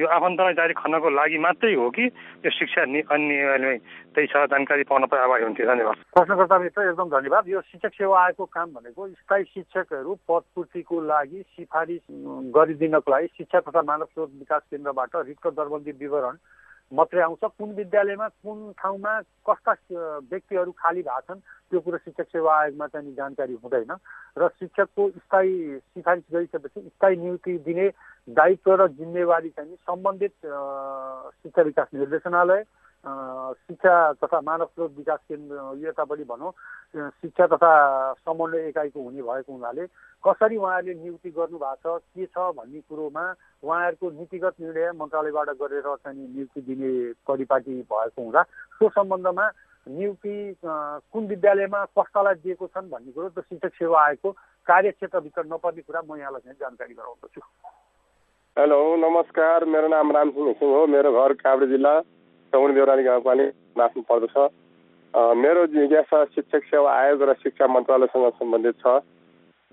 यो 0.00 0.06
आफन्तलाई 0.06 0.54
जारी 0.54 0.74
खन्नको 0.76 1.08
लागि 1.10 1.38
मात्रै 1.40 1.74
हो 1.74 1.88
कि 1.90 2.04
यो 2.44 2.50
शिक्षा 2.52 2.82
अन्य 3.08 3.78
त्यही 4.14 4.26
छ 4.26 4.36
जानकारी 4.52 4.84
पाउन 4.84 5.06
पनि 5.08 5.20
आभारी 5.20 5.44
हुन्थ्यो। 5.44 5.66
धन्यवाद। 5.66 5.96
प्रश्नकर्ता 6.12 6.58
मित्र 6.58 6.88
एकदम 6.90 7.08
धन्यवाद। 7.10 7.48
यो 7.48 7.60
शिक्षक 7.60 7.92
सेवा 7.96 8.14
आयोगको 8.20 8.44
काम 8.44 8.68
भनेको 8.76 9.08
स्थायी 9.08 9.44
शिक्षकहरू 9.54 10.14
पदपूर्तिको 10.28 11.00
लागि 11.00 11.40
सिफारिस 11.56 12.02
गरिदिनको 12.54 13.10
लागि 13.10 13.26
शिक्षा 13.38 13.60
तथा 13.60 13.82
मानव 13.82 14.04
स्रोत 14.12 14.30
विकास 14.38 14.62
केन्द्रबाट 14.70 15.16
रिक्त 15.30 15.46
दरबन्दी 15.56 15.92
विवरण 16.00 16.36
मात्रै 16.92 17.22
आउँछ। 17.22 17.44
कुन 17.58 17.70
विद्यालयमा 17.74 18.28
कुन 18.42 18.58
ठाउँमा 18.78 19.12
कस्ता 19.46 19.72
व्यक्तिहरू 20.26 20.72
खाली 20.74 21.02
भएको 21.02 21.20
छन् 21.26 21.40
त्यो 21.70 21.80
कुरो 21.80 21.98
शिक्षक 22.02 22.26
सेवा 22.34 22.50
आयोगमा 22.60 22.86
चाहिँ 22.86 23.14
जानकारी 23.14 23.54
हुँदैन। 23.62 23.92
र 24.38 24.48
शिक्षकको 24.58 25.02
स्थायी 25.10 25.78
सिफारिस 25.78 26.24
गरिसकेपछि 26.32 26.80
स्थायी 26.80 27.16
नियुक्ति 27.16 27.52
दिने 27.62 27.86
दायित्व 28.28 28.74
र 28.74 28.88
जिम्मेवारी 28.98 29.50
चाहिँ 29.54 29.76
सम्बन्धित 29.86 30.34
शिक्षा 30.42 31.62
विकास 31.62 31.88
निर्देशनालय 31.94 32.62
शिक्षा 33.00 34.12
तथा 34.12 34.40
मानव 34.40 34.66
स्रोत 34.66 34.92
विकास 34.96 35.18
केन्द्र 35.28 35.56
यतापट्टि 35.80 36.24
भनौँ। 36.24 36.52
शिक्षा 37.16 37.46
तथा 37.46 37.72
समन्वय 38.14 38.68
एकाइको 38.68 39.02
हुने 39.02 39.22
भएको 39.22 39.52
हुनाले 39.52 39.86
कसरी 40.24 40.56
उहाँहरूले 40.56 40.94
नियुक्ति 40.94 41.30
गर्नुभएको 41.30 41.98
छ 41.98 42.02
के 42.12 42.26
छ 42.26 42.52
भन्ने 42.60 42.80
कुरोमा 42.84 43.24
उहाँहरूको 43.64 44.10
नीतिगत 44.10 44.54
निर्णय 44.60 44.92
मन्त्रालयबाट 45.00 45.48
गरेर 45.62 45.88
चाहिँ 45.96 46.28
नियुक्ति 46.28 46.60
दिने 46.60 46.92
परिपाटी 47.24 47.80
भएको 47.88 48.22
हुँदा 48.22 48.42
त्यो 48.42 48.88
सम्बन्धमा 48.92 49.48
नियुक्ति 49.88 50.36
कुन 50.60 51.26
विद्यालयमा 51.26 51.84
कस्तालाई 51.96 52.34
दिएको 52.44 52.66
छन् 52.68 52.90
भन्ने 52.90 53.12
कुरो 53.12 53.28
त्यो 53.32 53.42
शिक्षक 53.48 53.74
सेवा 53.80 54.04
आयोगको 54.04 54.30
कार्यक्षेत्रभित्र 54.68 55.44
नपर्ने 55.48 55.82
कुरा 55.88 56.00
म 56.04 56.20
यहाँलाई 56.20 56.40
चाहिँ 56.44 56.58
जानकारी 56.60 56.94
गराउँदछु। 56.94 57.40
हेलो 58.56 58.78
नमस्कार। 59.00 59.64
मेरो 59.64 59.88
नाम 59.88 60.12
रामसिंह 60.12 60.52
सिंह 60.52 60.74
हो। 60.76 60.86
मेरो 60.86 61.12
घर 61.16 61.32
काभ्रे 61.40 61.66
जिल्ला। 61.66 62.00
चौन 62.52 62.74
देउरानी 62.74 63.02
गाउँपालिका 63.02 63.78
नाच्नु 63.78 64.02
पर्दछ। 64.10 64.36
मेरो 65.14 65.66
जिज्ञासा 65.66 66.24
शिक्षक 66.34 66.62
सेवा 66.70 66.90
आयोग 66.92 67.22
र 67.22 67.32
शिक्षा 67.42 67.66
मन्त्रालयसँग 67.66 68.28
सम्बन्धित 68.38 68.74
छ। 68.82 68.86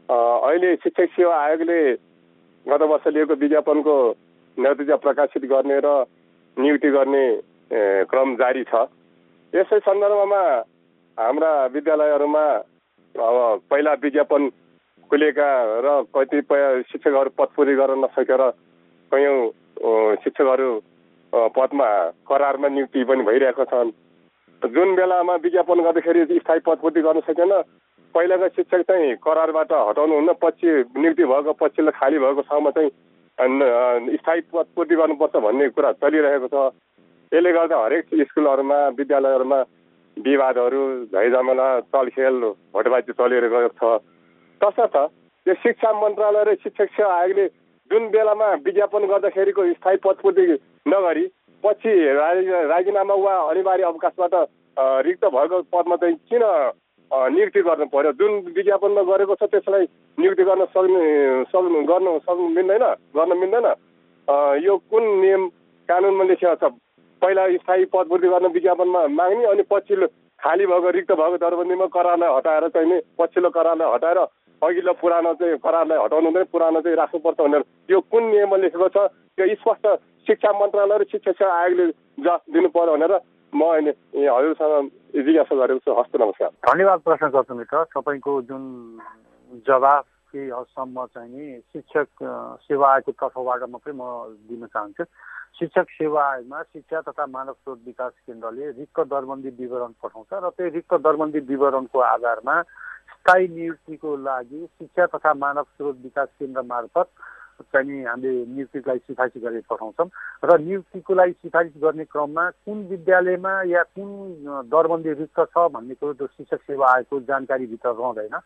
अहिले 0.09 0.75
शिक्षक 0.83 1.09
सेवा 1.15 1.35
आयोगले 1.37 1.79
गत 2.65 2.81
वर्ष 2.91 3.07
लिएको 3.13 3.35
विज्ञापनको 3.35 3.95
नतिजा 4.57 4.95
प्रकाशित 4.97 5.43
गर्ने 5.45 5.79
र 5.85 5.89
नियुक्ति 6.57 6.89
गर्ने 6.89 7.25
क्रम 8.09 8.35
जारी 8.35 8.63
छ। 8.63 8.87
यसै 9.53 9.79
सन्दर्भमा 9.79 10.41
हाम्रा 11.17 11.51
विद्यालयहरूमा 11.73 12.45
अब 13.15 13.37
पहिला 13.69 13.93
विज्ञापन 14.01 14.49
खुलेका 15.11 15.49
र 15.85 15.87
कतिपय 16.15 16.81
शिक्षकहरू 16.91 17.29
पदपूर्ति 17.37 17.75
गर्न 17.75 18.03
नसकेर 18.03 18.41
कयौँ 19.11 19.37
शिक्षकहरू 20.23 20.69
पदमा 21.33 21.87
करारमा 22.27 22.67
नियुक्ति 22.67 23.03
पनि 23.03 23.23
भइरहेको 23.23 23.65
छन्। 23.65 23.91
जुन 24.61 24.95
बेलामा 24.95 25.35
विज्ञापन 25.43 25.81
गर्दाखेरि 25.83 26.25
स्थायी 26.39 26.59
पदपूर्ति 26.65 27.01
गर्न 27.01 27.19
सकेन 27.27 27.51
पहिलाका 28.15 28.47
शिक्षक 28.47 28.81
चाहिँ 28.87 29.15
करारबाट 29.21 29.71
हटाउनुहुन्न 29.71 30.33
पछि 30.41 30.69
नियुक्ति 30.97 31.25
भएको 31.25 31.53
पछिल्लो 31.61 31.91
खाली 31.93 32.19
भएको 32.19 32.41
ठाउँमा 32.41 32.71
चाहिँ 32.71 32.91
स्थायी 34.17 34.41
पदपूर्ति 34.53 34.95
गर्नुपर्छ 34.95 35.35
भन्ने 35.37 35.67
कुरा 35.69 35.91
चलिरहेको 36.01 36.47
छ। 36.47 36.55
यसले 37.31 37.51
गर्दा 37.53 37.77
हरेक 37.77 38.05
स्कुलहरूमा 38.23 38.79
विद्यालयहरूमा 38.97 39.59
विवादहरू 40.17 40.81
झैझमेला 41.05 41.67
चलखेल 41.93 42.39
भोटबाजी 42.73 43.11
चलिरहेको 43.13 43.67
छ। 43.77 43.99
तसर्थ 44.61 44.95
यो 45.45 45.53
शिक्षा 45.53 45.91
मन्त्रालय 45.93 46.43
र 46.43 46.55
शिक्षक 46.63 46.89
सेवा 46.97 47.13
आयोगले 47.13 47.45
जुन 47.91 48.07
बेलामा 48.09 48.47
विज्ञापन 48.65 49.05
गर्दाखेरिको 49.07 49.61
स्थायी 49.73 49.97
पदपूर्ति 50.03 50.45
नगरी 50.87 51.25
पछि 51.63 51.93
राजीनामा 52.71 53.15
वा 53.15 53.33
अनिवार्य 53.49 53.83
अवकाशबाट 53.83 54.33
रिक्त 55.05 55.25
भएको 55.35 55.61
पदमा 55.73 55.95
चाहिँ 55.95 56.15
किन 56.29 56.43
नियुक्ति 57.31 57.61
गर्नु 57.61 57.85
पर्यो? 57.87 58.11
जुन 58.19 58.31
विज्ञापनमा 58.55 59.01
गरेको 59.09 59.35
छ 59.35 59.43
त्यसलाई 59.51 59.83
नियुक्ति 60.17 60.43
गर्न 60.43 60.65
सक्ने 60.75 61.03
सक्नु 61.51 61.83
गर्न 61.91 62.17
सक्नु 62.19 62.47
मिल्दैन 62.57 62.83
गर्न 63.17 63.37
मिल्दैन। 63.37 63.67
यो 64.65 64.77
कुन 64.91 65.03
नियम 65.21 65.47
कानुनमा 65.89 66.23
लेखिएको 66.23 66.55
छ 66.61 66.71
पहिला 67.21 67.43
स्थायी 67.57 67.85
पदपूर्ति 67.93 68.27
गर्न 68.27 68.47
विज्ञापनमा 68.53 69.05
माग्ने 69.17 69.45
अनि 69.51 69.63
पछिल्लो 69.71 70.07
खाली 70.39 70.65
भएको 70.65 70.89
रिक्त 70.97 71.11
भएको 71.11 71.37
दरबन्दीमा 71.43 71.85
करारलाई 71.95 72.35
हटाएर 72.35 72.67
चाहिँ 72.75 72.99
पछिल्लो 73.19 73.49
करारलाई 73.49 73.93
हटाएर 73.93 74.19
अघिल्लो 74.61 74.93
पुरानो 75.01 75.33
चाहिँ 75.37 75.57
करारलाई 75.59 75.97
हटाउनु 76.03 76.27
हुँदैन 76.27 76.45
पुरानो 76.51 76.81
चाहिँ 76.81 76.97
राख्नुपर्छ 76.97 77.39
भनेर 77.39 77.63
यो 77.89 77.99
कुन 78.11 78.23
नियममा 78.29 78.57
लेखेको 78.57 78.89
छ 78.89 78.97
त्यो 79.37 79.55
स्पष्ट 79.55 79.85
शिक्षा 80.27 80.51
मन्त्रालय 80.59 80.97
र 80.97 81.03
शिक्षा 81.13 81.45
आयोगले 81.45 81.85
जवाफ 82.19 82.41
दिनु 82.49 82.69
पर्यो 82.73 82.93
भनेर 82.93 83.13
म 83.53 83.61
अहिले 83.63 83.91
हजुरसँग 84.27 84.89
जिज्ञासा 85.15 85.55
गरेको 85.55 85.79
छु। 85.85 85.99
हस्त 85.99 86.15
नमस्कार। 86.19 86.49
धन्यवाद 86.67 86.99
प्रश्नकर्ता 87.05 87.53
मित्र। 87.53 87.83
तपाईँको 87.95 88.31
जुन 88.49 88.63
जवाफ 89.67 90.05
केही 90.33 90.49
हदसम्म 90.49 91.05
चाहिँ 91.15 91.29
नि 91.31 91.45
शिक्षक 91.71 92.09
सेवा 92.67 92.87
आयोगको 92.91 93.11
तर्फबाट 93.13 93.61
मात्रै 93.71 93.93
म 93.93 94.03
दिन 94.49 94.65
चाहन्छु। 94.67 95.03
शिक्षक 95.57 95.87
सेवा 95.95 96.21
आयोगमा 96.33 96.61
शिक्षा 96.61 97.01
तथा 97.07 97.25
मानव 97.25 97.53
स्रोत 97.53 97.79
विकास 97.85 98.13
केन्द्रले 98.27 98.65
रिक्त 98.77 98.99
दरबन्दी 99.09 99.49
विवरण 99.57 99.91
पठाउँछ 100.03 100.33
र 100.33 100.49
त्यही 100.49 100.69
रिक्त 100.75 100.93
दरबन्दी 101.07 101.39
विवरणको 101.47 101.99
आधारमा 101.99 102.55
स्थायी 103.27 103.47
नियुक्तिको 103.49 104.15
लागि 104.17 104.65
शिक्षा 104.71 105.05
तथा 105.07 105.33
मानव 105.35 105.63
स्रोत 105.65 105.95
विकास 106.03 106.27
केन्द्र 106.39 106.61
मार्फत 106.63 107.07
चाहिँ 107.67 108.03
हामीले 108.05 108.45
नियुक्तिलाई 108.47 108.97
सिफारिस 108.99 109.43
गरेर 109.43 109.63
पठाउँछौँ 109.67 110.07
र 110.43 110.57
नियुक्तिको 110.57 111.13
लागि 111.13 111.31
सिफारिस 111.33 111.73
गर्ने 111.75 112.05
क्रममा 112.05 112.49
कुन 112.63 112.85
विद्यालयमा 112.87 113.51
या 113.67 113.83
कुन 113.91 114.07
दरबन्दी 114.71 115.13
रिक्त 115.17 115.39
छ 115.49 115.67
भन्ने 115.67 115.95
कुरो 115.95 116.13
त्यो 116.13 116.27
शिक्षक 116.29 116.61
सेवा 116.63 116.87
आयोगको 116.87 117.19
जानकारीभित्र 117.27 117.89
रहँदैन 117.91 118.39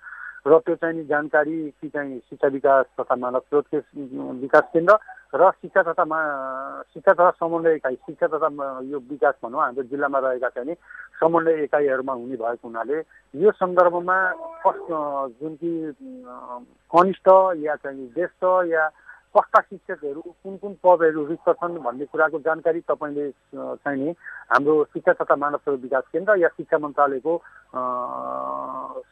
र 0.45 0.57
त्यो 0.57 0.75
चाहिँ 0.75 1.03
जानकारी 1.05 1.57
कि 1.71 1.88
चाहिँ 1.89 2.17
शिक्षा 2.19 2.48
विकास 2.48 2.86
तथा 3.00 3.15
मानव 3.15 3.39
स्रोत 3.39 3.65
विकास 4.41 4.63
केन्द्र 4.74 4.98
र 5.33 5.50
शिक्षा 5.53 5.81
तथा 5.83 6.03
शिक्षा 6.89 7.13
तथा 7.13 7.29
समन्वय 7.38 7.75
एकाइ 7.75 7.95
शिक्षा 7.95 8.27
तथा 8.27 8.50
यो 8.81 9.00
विकास 9.05 9.36
भनौँ 9.45 9.62
हाम्रो 9.62 9.83
जिल्लामा 9.83 10.19
रहेका 10.19 10.50
चाहिँ 10.50 10.75
समन्वय 11.21 11.62
एकाइहरूमा 11.63 12.13
हुने 12.13 12.36
भएको 12.36 12.67
हुनाले 12.67 12.98
यो 13.33 13.51
सन्दर्भमा 13.51 14.17
जुन 15.38 15.55
कि 15.55 15.71
कनिष्ठ 16.91 17.27
या 17.62 17.75
चाहिँ 17.75 18.07
ज्येष्ठ 18.10 18.43
या 18.65 18.89
कस्ता 19.35 19.59
शिक्षकहरू 19.61 20.21
कुन 20.21 20.55
कुन 20.61 20.73
पदहरू 20.83 21.25
रिक्त 21.25 21.50
छन् 21.59 21.77
भन्ने 21.83 22.05
कुराको 22.11 22.39
जानकारी 22.43 22.79
तपाईँले 22.83 23.29
चाहिँ 23.55 24.00
नि 24.00 24.09
हाम्रो 24.51 24.73
शिक्षा 24.91 25.13
तथा 25.23 25.35
मानव 25.35 25.57
स्रोत 25.63 25.79
विकास 25.81 26.03
केन्द्र 26.11 26.35
या 26.39 26.47
शिक्षा 26.51 26.77
मन्त्रालयको 26.77 27.33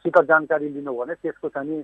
सित 0.00 0.18
जानकारी 0.28 0.68
लिनु 0.68 0.92
भने 0.92 1.14
त्यसको 1.14 1.48
चाहिँ 1.48 1.78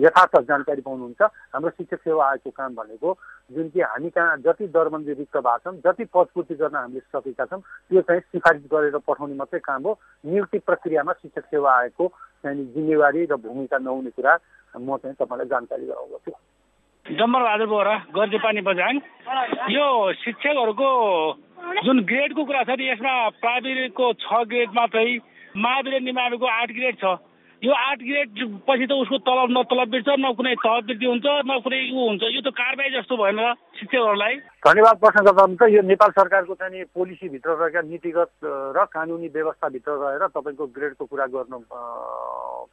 यथार्थ 0.00 0.36
जानकारी 0.48 0.80
पाउनुहुन्छ। 0.80 1.22
हाम्रो 1.52 1.70
शिक्षक 1.76 2.00
सेवा 2.00 2.28
आयोगको 2.28 2.50
काम 2.50 2.74
भनेको 2.74 3.16
जुन 3.52 3.68
कि 3.68 3.80
हामी 3.80 4.10
कहाँ 4.16 4.36
जति 4.48 4.66
दरबन्दी 4.72 5.12
रिक्त 5.12 5.36
भएको 5.36 5.58
छन् 5.60 5.80
जति 5.84 6.04
पदपूर्ति 6.08 6.54
गर्न 6.56 6.76
हामीले 6.76 7.00
सकेका 7.12 7.44
छौँ 7.52 7.60
त्यो 7.60 8.00
चाहिँ 8.00 8.20
सिफारिस 8.32 8.64
गरेर 8.72 8.96
पठाउने 9.04 9.34
मात्रै 9.36 9.60
काम 9.60 9.82
हो। 9.84 9.98
नियुक्ति 10.24 10.58
प्रक्रियामा 10.64 11.12
शिक्षक 11.20 11.44
सेवा 11.52 11.76
आयोगको 11.76 12.08
चाहिँ 12.42 12.64
जिम्मेवारी 12.72 13.24
र 13.28 13.36
भूमिका 13.36 13.78
नहुने 13.78 14.10
कुरा 14.16 14.38
म 14.74 14.96
चाहिँ 14.96 15.16
तपाईँलाई 15.20 15.48
जानकारी 15.52 15.86
गराउँदछु। 15.86 16.32
डम्बर 17.06 17.42
बहादुर 17.42 17.66
बोरा 17.66 17.94
गर्जे 18.14 18.38
पानी 18.38 18.60
बजाङ 18.62 18.98
यो 19.70 19.86
शिक्षकहरूको 20.14 20.90
जुन 21.82 22.00
ग्रेडको 22.06 22.44
कुरा 22.44 22.62
छ 22.62 22.76
नि 22.78 22.88
यसमा 22.88 23.14
प्राइमेरीको 23.42 24.06
छ 24.22 24.42
ग्रेड 24.46 24.70
मात्रै 24.76 25.18
महावीर 25.56 26.00
निमाविको 26.00 26.46
आठ 26.46 26.72
ग्रेड 26.72 26.96
छ। 27.02 27.18
यो 27.62 27.72
आठ 27.72 27.98
ग्रेड 28.02 28.30
पछि 28.66 28.86
त 28.90 28.92
उसको 28.92 29.18
तलब 29.22 29.50
न 29.54 29.62
तलब 29.70 29.88
बिर्छ 29.94 30.08
न 30.18 30.32
कुनै 30.34 30.54
तहवृद्धि 30.58 31.06
हुन्छ 31.06 31.26
न 31.46 31.58
कुनै 31.62 31.78
ऊ 31.94 31.98
हुन्छ। 32.10 32.22
यो 32.34 32.40
त 32.42 32.50
कारबाही 32.50 32.90
जस्तो 32.90 33.14
भएन 33.16 33.38
शिक्षकहरूलाई। 33.78 34.34
धन्यवाद 34.66 34.96
प्रश्न 34.98 35.22
त 35.30 35.70
यो 35.70 35.82
नेपाल 35.86 36.10
सरकारको 36.18 36.54
चाहिँ 36.58 36.84
पोलिसीभित्र 36.90 37.54
रहेका 37.62 37.80
नीतिगत 37.86 38.30
र 38.74 38.84
कानुनी 38.90 39.28
व्यवस्थाभित्र 39.30 39.90
रहेर 39.94 40.26
तपाईँको 40.34 40.66
ग्रेडको 40.74 41.04
कुरा 41.06 41.26
गर्नु 41.30 41.58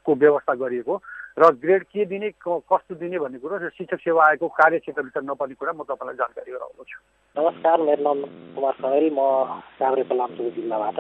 को 0.05 0.11
व्यवस्था 0.25 0.53
गरिएको। 0.57 0.93
र 1.37 1.53
ग्रेड 1.61 1.83
के 1.93 2.05
दिने 2.09 2.29
कस्तो 2.41 2.95
दिने 2.97 3.17
भन्ने 3.21 3.37
कुरो 3.45 3.69
शिक्षक 3.69 3.99
सेवा 4.01 4.25
आयोगको 4.25 4.47
कार्यक्षेत्रभित्र 4.57 5.21
नपर्ने 5.21 5.53
कुरा 5.53 5.73
म 5.77 5.85
तपाईँलाई 5.85 6.17
जानकारी 6.17 6.51
गराउँदछु 6.51 6.97
नमस्कार 7.37 7.77
मेरो 7.85 8.03
नाम 8.03 8.19
कुमार 8.57 8.73
समेल 8.81 9.05
म 9.13 9.21
काभ्रेको 9.77 10.15
लामचुक 10.17 10.53
जिल्लाबाट। 10.57 10.99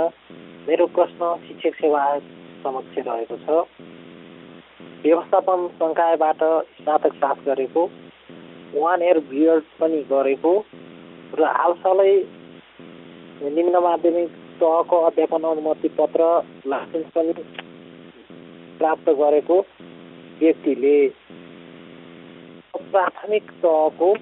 मेरो 0.69 0.85
प्रश्न 0.93 1.21
शिक्षक 1.47 1.73
सेवा 1.81 1.99
आयोग 2.05 2.37
समक्ष 2.63 2.97
रहेको 3.07 3.37
छ। 3.45 3.65
व्यवस्थापन 5.03 5.67
सङ्कायबाट 5.79 6.43
स्नातक 6.77 7.13
पास 7.21 7.37
गरेको 7.45 7.83
वान 8.75 9.01
इयर 9.01 9.19
बिएड 9.29 9.63
पनि 9.79 10.01
गरेको 10.09 10.51
र 11.39 11.43
हालसालै 11.57 12.15
निम्न 13.55 13.79
माध्यमिक 13.83 14.29
तहको 14.61 14.97
अध्यापन 15.05 15.43
अनुमति 15.51 15.89
पत्र 15.99 16.27
लाइसेन्स 16.67 17.07
पनि 17.15 17.33
प्राप्त 18.79 19.09
गरेको 19.21 19.59
व्यक्तिले 20.39 20.97
प्राथमिक 22.91 23.51
तहको 23.63 24.13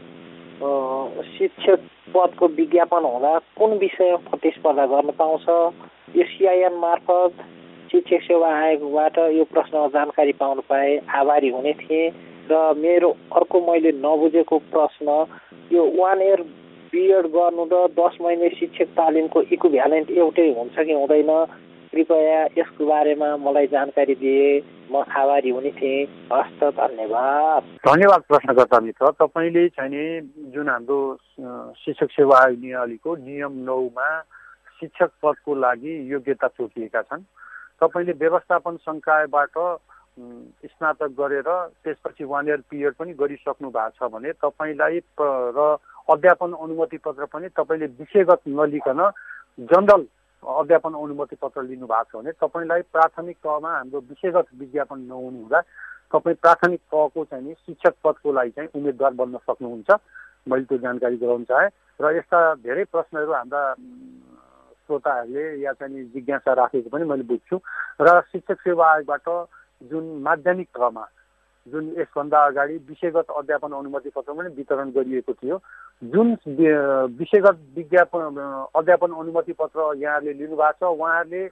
शिक्षक 1.34 1.80
पदको 2.13 2.47
विज्ञापन 2.58 3.04
हुँदा 3.06 3.38
कुन 3.58 3.78
विषयमा 3.78 4.17
प्रतिस्पर्धा 4.30 4.86
गर्न 4.93 5.12
पाउँछ? 5.19 5.45
यो 6.15 6.23
सिआइएन 6.32 6.76
मार्फत 6.80 7.45
शिक्षक 7.91 8.21
सेवा 8.23 8.47
आयोगबाट 8.54 9.17
यो 9.38 9.43
प्रश्नमा 9.52 9.88
जानकारी 9.95 10.34
पाउनु 10.39 10.62
पाएँ 10.69 10.97
आभारी 11.19 11.50
हुने 11.50 11.73
थिएँ 11.82 12.10
र 12.52 12.56
मेरो 12.78 13.10
अर्को 13.36 13.58
मैले 13.67 13.91
नबुझेको 14.04 14.58
प्रश्न 14.71 15.08
यो 15.71 15.84
वान 16.00 16.21
इयर 16.21 16.41
बिएड 16.91 17.26
गर्नु 17.36 17.63
र 17.71 17.88
दस 17.95 18.17
महिने 18.21 18.50
शिक्षक 18.60 18.91
तालिमको 18.95 19.41
इक्विभ्यालेन्ट 19.56 20.12
एउटै 20.12 20.47
हुन्छ 20.58 20.76
कि 20.80 20.93
हुँदैन 20.93 21.32
कृपया 21.91 22.39
यसको 22.58 22.86
बारेमा 22.86 23.36
मलाई 23.39 23.67
जानकारी 23.71 24.15
दिए। 24.15 24.47
म 24.91 25.04
आभारी 25.08 25.50
हुने 25.50 25.71
थिएँ। 25.71 26.08
हस्त 26.32 26.63
धन्यवाद। 26.80 27.63
धन्यवाद 27.88 28.21
प्रश्नकर्ता 28.28 28.80
मित्र। 28.80 29.12
तपाईँले 29.19 29.67
चाहिँ 29.76 30.52
जुन 30.56 30.69
हाम्रो 30.69 31.00
शिक्षक 31.84 32.12
सेवा 32.12 32.39
आयोग 32.39 32.60
नियमको 32.63 33.15
नियम 33.15 33.54
नौमा 33.67 34.10
शिक्षक 34.80 35.12
पदको 35.23 35.56
लागि 35.56 35.93
योग्यता 36.12 36.47
तोकिएका 36.47 37.02
छन्। 37.02 37.23
तपाईँले 37.82 38.13
व्यवस्थापन 38.16 38.78
सङ्कायबाट 38.80 39.58
स्नातक 40.68 41.12
गरेर 41.18 41.50
त्यसपछि 41.84 42.24
वान 42.26 42.48
इयर 42.48 42.62
पिरियड 42.70 42.94
पनि 42.96 43.13
गरिसक्नु 43.13 43.70
भएको 43.70 43.96
छ 43.98 44.12
भने 44.12 44.32
तपाईँलाई 44.40 45.00
र 45.20 45.78
अध्यापन 46.10 46.54
अनुमति 46.58 46.98
पत्र 47.00 47.26
पनि 47.28 47.50
तपाईँले 47.54 47.86
विषयगत 47.98 48.42
नलिकन 48.50 49.02
जनरल 49.70 50.06
अध्यापन 50.44 50.94
अनुमति 50.96 51.36
पत्र 51.42 51.63
लिनु 51.63 51.88
भएको 51.88 52.12
छ 52.12 52.16
भने 52.16 52.32
तपाईँलाई 52.38 52.82
प्राथमिक 52.92 53.38
तहमा 53.44 53.72
हाम्रो 53.72 54.00
विषयगत 54.10 54.48
विज्ञापन 54.58 55.00
नहुनु 55.06 55.38
हुँदा 55.40 55.62
तपाईँ 56.10 56.36
प्राथमिक 56.36 56.82
तहको 56.88 57.24
चाहिँ 57.26 57.54
शिक्षक 57.56 57.94
पदको 58.04 58.32
लागि 58.32 58.52
चाहिँ 58.52 58.70
उम्मेदवार 58.76 59.13
बन्न 59.13 59.38
सक्नुहुन्छ। 59.44 60.00
मैले 60.48 60.63
त्यो 60.63 60.78
जानकारी 60.78 61.18
गराउन 61.18 61.44
चाहेँ। 61.44 61.70
र 62.00 62.16
यस्ता 62.16 62.40
धेरै 62.63 62.84
प्रश्नहरू 62.88 63.34
हाम्रा 63.34 63.62
श्रोताहरूले 64.88 65.45
या 65.62 65.73
चाहिँ 65.73 66.04
जिज्ञासा 66.15 66.54
राखेको 66.54 66.89
पनि 66.89 67.06
मैले 67.06 67.23
बुझ्छु। 67.28 67.60
र 68.02 68.21
शिक्षक 68.32 68.60
सेवा 68.63 68.91
आयोगबाट 68.93 69.28
जुन 69.91 70.04
माध्यमिक 70.23 70.67
तहमा 70.73 71.06
जुन 71.67 71.88
यसभन्दा 72.00 72.39
अगाडि 72.47 72.76
विषयगत 72.88 73.32
अध्यापन 73.38 73.71
अनुमति 73.76 74.10
पत्र 74.15 74.34
पनि 74.34 74.50
वितरण 74.56 74.91
गरिएको 74.95 75.34
थियो 75.34 75.60
जुन 76.15 76.28
विषयगत 77.19 77.58
विज्ञापन 77.76 78.39
अध्यापन 78.76 79.12
अनुमति 79.13 79.54
पत्र 79.54 79.91
यहाँहरूले 80.00 80.34
लिनुभएको 80.34 80.80
छ 80.80 80.95
उहाँहरूले 80.95 81.43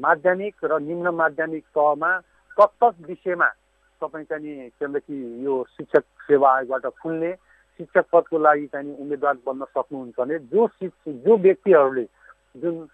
माध्यमिक 0.00 0.64
र 0.64 0.78
निम्न 0.80 1.14
माध्यमिक 1.14 1.64
तहमा 1.76 2.10
तत्त 2.56 2.82
विषयमा 3.08 3.48
तपाईँ 4.02 4.24
चाहिँ 4.24 4.68
केन्द्रकी 4.70 5.18
यो 5.44 5.62
शिक्षक 5.70 6.04
सेवा 6.26 6.56
आयोगबाट 6.56 6.86
खुल्ने 7.02 7.32
शिक्षक 7.80 8.04
पदको 8.12 8.38
लागि 8.38 8.66
चाहिँ 8.66 8.96
उम्मेदवार 8.96 9.36
बन्न 9.46 9.64
सक्नुहुन्छ 9.68 10.20
भने 10.20 10.38
जो 10.48 10.66
जो 11.08 11.36
व्यक्तिहरूले 11.38 12.04
जुन 12.54 12.86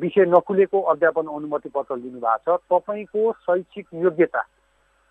विषय 0.00 0.24
नखुलेको 0.26 0.80
अध्यापन 0.88 1.26
अनुमति 1.28 1.68
पत्र 1.68 1.96
लिनुभएको 1.96 2.56
छ 2.56 2.60
तपाईँको 2.72 3.32
शैक्षिक 3.40 3.86
योग्यता 3.94 4.42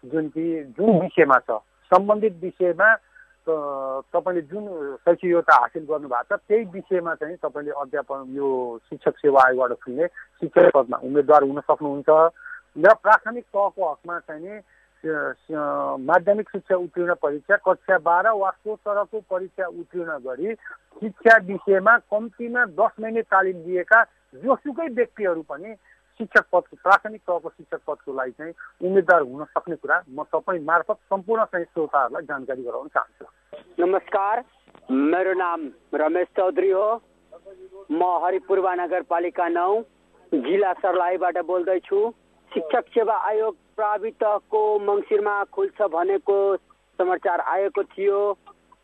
जुन 0.03 0.27
कि 0.27 0.45
जुन 0.77 0.99
विषयमा 0.99 1.37
छ 1.39 1.59
सम्बन्धित 1.91 2.39
विषयमा 2.41 2.93
तपाईँले 3.47 4.41
जुन 4.43 4.67
शैक्षिक 4.97 5.29
योग्यता 5.31 5.59
हासिल 5.59 5.85
गर्नुभएको 5.85 6.35
छ 6.35 6.39
त्यही 6.39 6.63
विषयमा 6.71 7.13
चाहिँ 7.15 7.35
तपाईँले 7.37 7.71
अध्यापन 7.77 8.23
यो 8.31 8.47
शिक्षक 8.89 9.17
सेवा 9.17 9.43
आयोगबाट 9.43 9.77
खुल्ने 9.83 10.07
शिक्षक 10.41 10.71
पदमा 10.73 10.97
उम्मेदवार 11.03 11.43
हुन 11.43 11.59
सक्नुहुन्छ 11.61 12.09
र 12.77 12.93
प्राथमिक 12.97 13.45
तहको 13.45 13.91
हकमा 13.91 14.19
चाहिँ 14.21 14.59
माध्यमिक 15.05 16.49
शिक्षा 16.49 16.75
उत्तीर्ण 16.75 17.13
परीक्षा 17.21 17.55
कक्षा 17.65 17.97
बाह्र 18.05 18.29
वा 18.35 18.49
सो 18.51 18.75
तरहको 18.75 19.19
परीक्षा 19.29 19.65
उत्तीर्ण 19.67 20.17
गरी 20.25 20.53
शिक्षा 21.01 21.37
विषयमा 21.47 21.97
कम्तीमा 22.11 22.65
दस 22.79 22.99
महिने 23.01 23.21
तालिम 23.21 23.61
दिएका 23.63 24.03
जोसुकै 24.43 24.87
व्यक्तिहरू 24.93 25.41
पनि 25.49 25.73
शिक्षक 26.19 26.45
पदको 26.51 26.75
प्राथमिक 26.83 27.21
तहको 27.21 27.49
शिक्षक 27.49 27.81
पदको 27.87 28.13
लागि 28.17 28.31
चाहिँ 28.31 28.53
उम्मेद्वार 28.81 29.21
हुन 29.21 29.43
सक्ने 29.45 29.75
कुरा 29.75 30.01
म 30.09 30.23
तपाईँ 30.33 30.63
मार्फत 30.63 30.97
सम्पूर्ण 31.11 31.43
चाहिँ 31.53 31.65
श्रोताहरूलाई 31.65 32.25
जानकारी 32.25 32.63
गराउन 32.63 32.87
चाहन्छु। 32.95 33.85
नमस्कार 33.85 34.43
मेरो 34.91 35.33
नाम 35.35 35.69
रमेश 35.93 36.27
चौधरी 36.37 36.69
हो। 36.71 36.87
म 37.91 38.03
हरिपूर्वा 38.25 38.73
नगरपालिका 38.75 39.47
नौ 39.49 39.81
जिल्ला 40.31 40.71
सर्लाहीबाट 40.73 41.37
बोल्दैछु। 41.45 41.99
शिक्षक 42.55 42.85
सेवा 42.95 43.15
आयोग 43.27 43.55
प्रावि 43.75 44.11
तहको 44.23 44.59
मङ्सिरमा 44.79 45.33
खुल्छ 45.51 45.81
भनेको 45.91 46.35
समाचार 46.99 47.39
आएको 47.53 47.83
थियो 47.83 48.19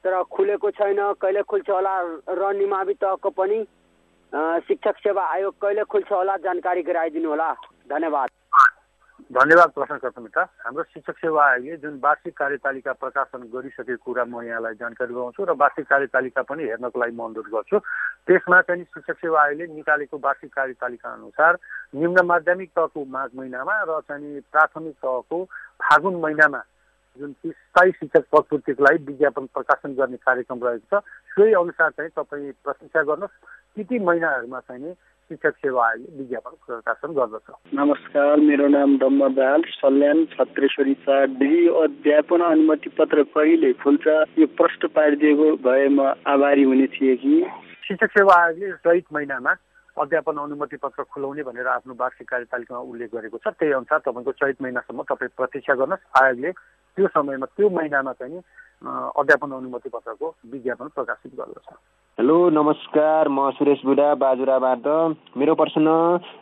तर 0.04 0.22
खुलेको 0.28 0.72
छैन। 0.72 1.00
कहिले 1.22 1.42
खुल्छ 1.48 1.70
होला 1.70 1.94
र 2.28 2.52
निमावि 2.58 2.94
तहको 3.00 3.30
पनि 3.32 3.64
शिक्षक 4.68 5.00
सेवा 5.08 5.24
आयोग 5.24 5.54
कहिले 5.62 5.84
खुल्छ 5.88 6.12
होला 6.12 6.36
जानकारी 6.44 6.82
गराइदिनु 6.84 7.30
होला। 7.30 7.52
धन्यवाद। 7.90 8.30
धन्यवाद 9.30 9.70
प्रश्नकर्ता 9.72 10.42
हाम्रो 10.66 10.84
शिक्षक 10.84 11.18
सेवा 11.18 11.46
आयोगले 11.46 11.76
जुन 11.78 12.00
वार्षिक 12.04 12.34
कार्यतालिका 12.38 12.94
प्रकाशन 12.94 13.42
गरिसकेको 13.54 14.04
कुरा 14.04 14.26
म 14.26 14.42
यहाँलाई 14.44 14.74
जानकारी 14.82 15.14
गराउँछु 15.14 15.46
र 15.46 15.52
वार्षिक 15.56 15.86
कार्यतालिका 15.88 16.42
पनि 16.50 16.64
हेर्नको 16.66 17.00
लागि 17.00 17.16
म 17.16 17.22
अनुरोध 17.30 17.48
गर्छु। 17.54 17.80
त्यसमा 18.28 18.62
चाहिँ 18.68 18.84
शिक्षक 18.84 19.18
सेवा 19.22 19.42
आयोगले 19.42 19.68
निकालेको 19.78 20.18
वार्षिक 20.18 20.52
कार्यतालिका 20.52 21.10
अनुसार 21.12 21.58
निम्न 21.96 22.26
माध्यमिक 22.26 22.70
तहको 22.76 23.06
माघ 23.06 23.30
महिनामा 23.38 23.76
र 23.88 24.00
चाहिँ 24.10 24.42
प्राथमिक 24.52 24.96
तहको 25.00 25.44
फागुन 25.80 26.16
महिनामा 26.20 26.62
जुन 27.20 27.32
स्थायी 27.46 27.92
शिक्षक 27.92 28.26
पदपूर्तिको 28.32 28.84
लागि 28.84 29.04
विज्ञापन 29.06 29.46
प्रकाशन 29.54 29.96
गर्ने 29.96 30.18
कार्यक्रम 30.18 30.60
रहेको 30.64 31.00
छ 31.00 31.04
सोही 31.36 31.54
अनुसार 31.54 31.90
चाहिँ 31.96 32.12
तपाईँ 32.18 32.52
प्रतीक्षा 32.64 33.02
गर्नुहोस्। 33.04 33.40
ती 33.76 33.84
ती 33.84 34.00
महिनाहरूमा 34.00 34.60
चाहिँ 34.60 34.94
शिक्षक 35.32 35.56
सेवा 35.56 35.88
आयोगले 35.88 36.18
विज्ञापन 36.18 36.56
प्रकाशन 36.68 37.12
गर्दछ। 37.16 37.52
नमस्कार 37.74 38.40
मेरो 38.40 38.68
नाम 38.68 38.98
डम्बर 39.00 39.30
दाल 39.32 39.62
सल्यान 39.80 40.26
छत्रेश्वरी 40.26 40.94
चार 41.08 41.44
यो 41.44 41.74
अध्यापन 41.74 42.42
अनुमति 42.42 42.90
पत्र 43.00 43.24
कहिले 43.32 43.72
खुल्छ? 43.80 44.08
यो 44.40 44.48
प्रश्न 44.60 44.88
पारिदिएको 44.92 45.48
भए 45.64 45.88
म 45.88 46.12
आभारी 46.28 46.64
हुने 46.64 46.88
थिएँ 46.92 47.16
कि? 47.16 47.48
शिक्षक 47.88 48.12
सेवा 48.12 48.36
आयोगले 48.36 48.72
चैत 48.84 49.06
महिनामा 49.14 49.56
अध्यापन 49.98 50.36
अनुमति 50.36 50.78
पत्र 50.84 51.04
खुलाउने 51.08 51.44
भनेर 51.48 51.68
आफ्नो 51.80 51.96
वार्षिक 51.96 52.28
कार्यतालिकामा 52.28 52.82
उल्लेख 52.92 53.10
गरेको 53.16 53.38
छ। 53.40 53.56
त्यही 53.56 53.72
अनुसार 53.72 54.00
तपाईँको 54.04 54.32
चैत 54.36 54.62
महिनासम्म 54.62 55.04
तपाईँ 55.08 55.36
प्रतीक्षा 55.40 55.74
गर्नुहोस्। 55.80 56.24
आयोगले 56.24 56.52
त्यो 56.98 57.08
समयमा 57.08 57.46
त्यो 57.58 57.70
महिनामा 57.70 58.12
चाहिँ 58.20 58.42
अध्यापन 58.82 59.52
अनुमति 59.52 59.90
पत्रको 59.90 60.28
विज्ञापन 60.52 60.88
प्रकाशित 60.96 61.32
गर्दछ। 61.40 61.68
हेलो 62.18 62.38
नमस्कार 62.50 63.28
म 63.30 63.50
सुरेश 63.56 63.82
बुढा 63.86 64.14
बाजुराबाट 64.16 64.88
मेरो 65.38 65.54
प्रश्न 65.56 65.88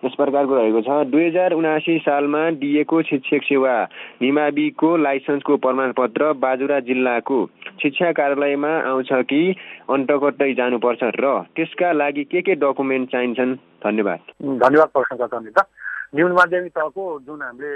यस 0.05 0.15
प्रकारको 0.17 0.55
रहेको 0.55 0.81
छ। 0.81 0.89
दुई 1.11 1.25
हजार 1.25 1.53
उनासी 1.53 1.97
सालमा 1.99 2.41
दिएको 2.59 3.01
शिक्षक 3.09 3.43
सेवा 3.45 3.75
निमाविको 4.21 4.95
लाइसेन्सको 4.97 5.57
प्रमाणपत्र 5.57 6.31
बाजुरा 6.41 6.79
जिल्लाको 6.89 7.39
शिक्षा 7.81 8.11
कार्यालयमा 8.17 8.71
आउँछ 8.89 9.11
कि 9.29 9.41
अन्तकट्टै 9.89 10.53
जानुपर्छ 10.53 11.03
र 11.19 11.37
त्यसका 11.55 11.91
लागि 11.93 12.23
के 12.23 12.41
के 12.41 12.55
डकुमेन्ट 12.55 13.11
चाहिन्छन्? 13.11 13.55
धन्यवाद। 13.85 14.19
धन्यवाद 14.41 14.89
प्रश्नकर्ता 14.89 15.63
न्यून 16.13 16.31
माध्यमिक 16.31 16.73
तहको 16.73 17.03
जुन 17.21 17.41
हामीले 17.41 17.73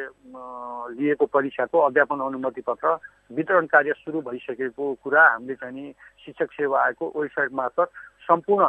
लिएको 0.98 1.26
परीक्षाको 1.26 1.80
अध्यापन 1.80 2.20
अनुमति 2.26 2.62
पत्र 2.66 2.98
वितरण 3.30 3.66
कार्य 3.70 3.94
सुरु 3.94 4.22
भइसकेको 4.26 4.94
कुरा 5.04 5.22
हामीले 5.30 5.56
चाहिँ 5.62 5.92
शिक्षक 6.26 6.52
सेवा 6.52 6.82
आयोगको 6.84 7.14
वेबसाइट 7.14 7.54
मार्फत 7.54 7.90
सम्पूर्ण 8.26 8.68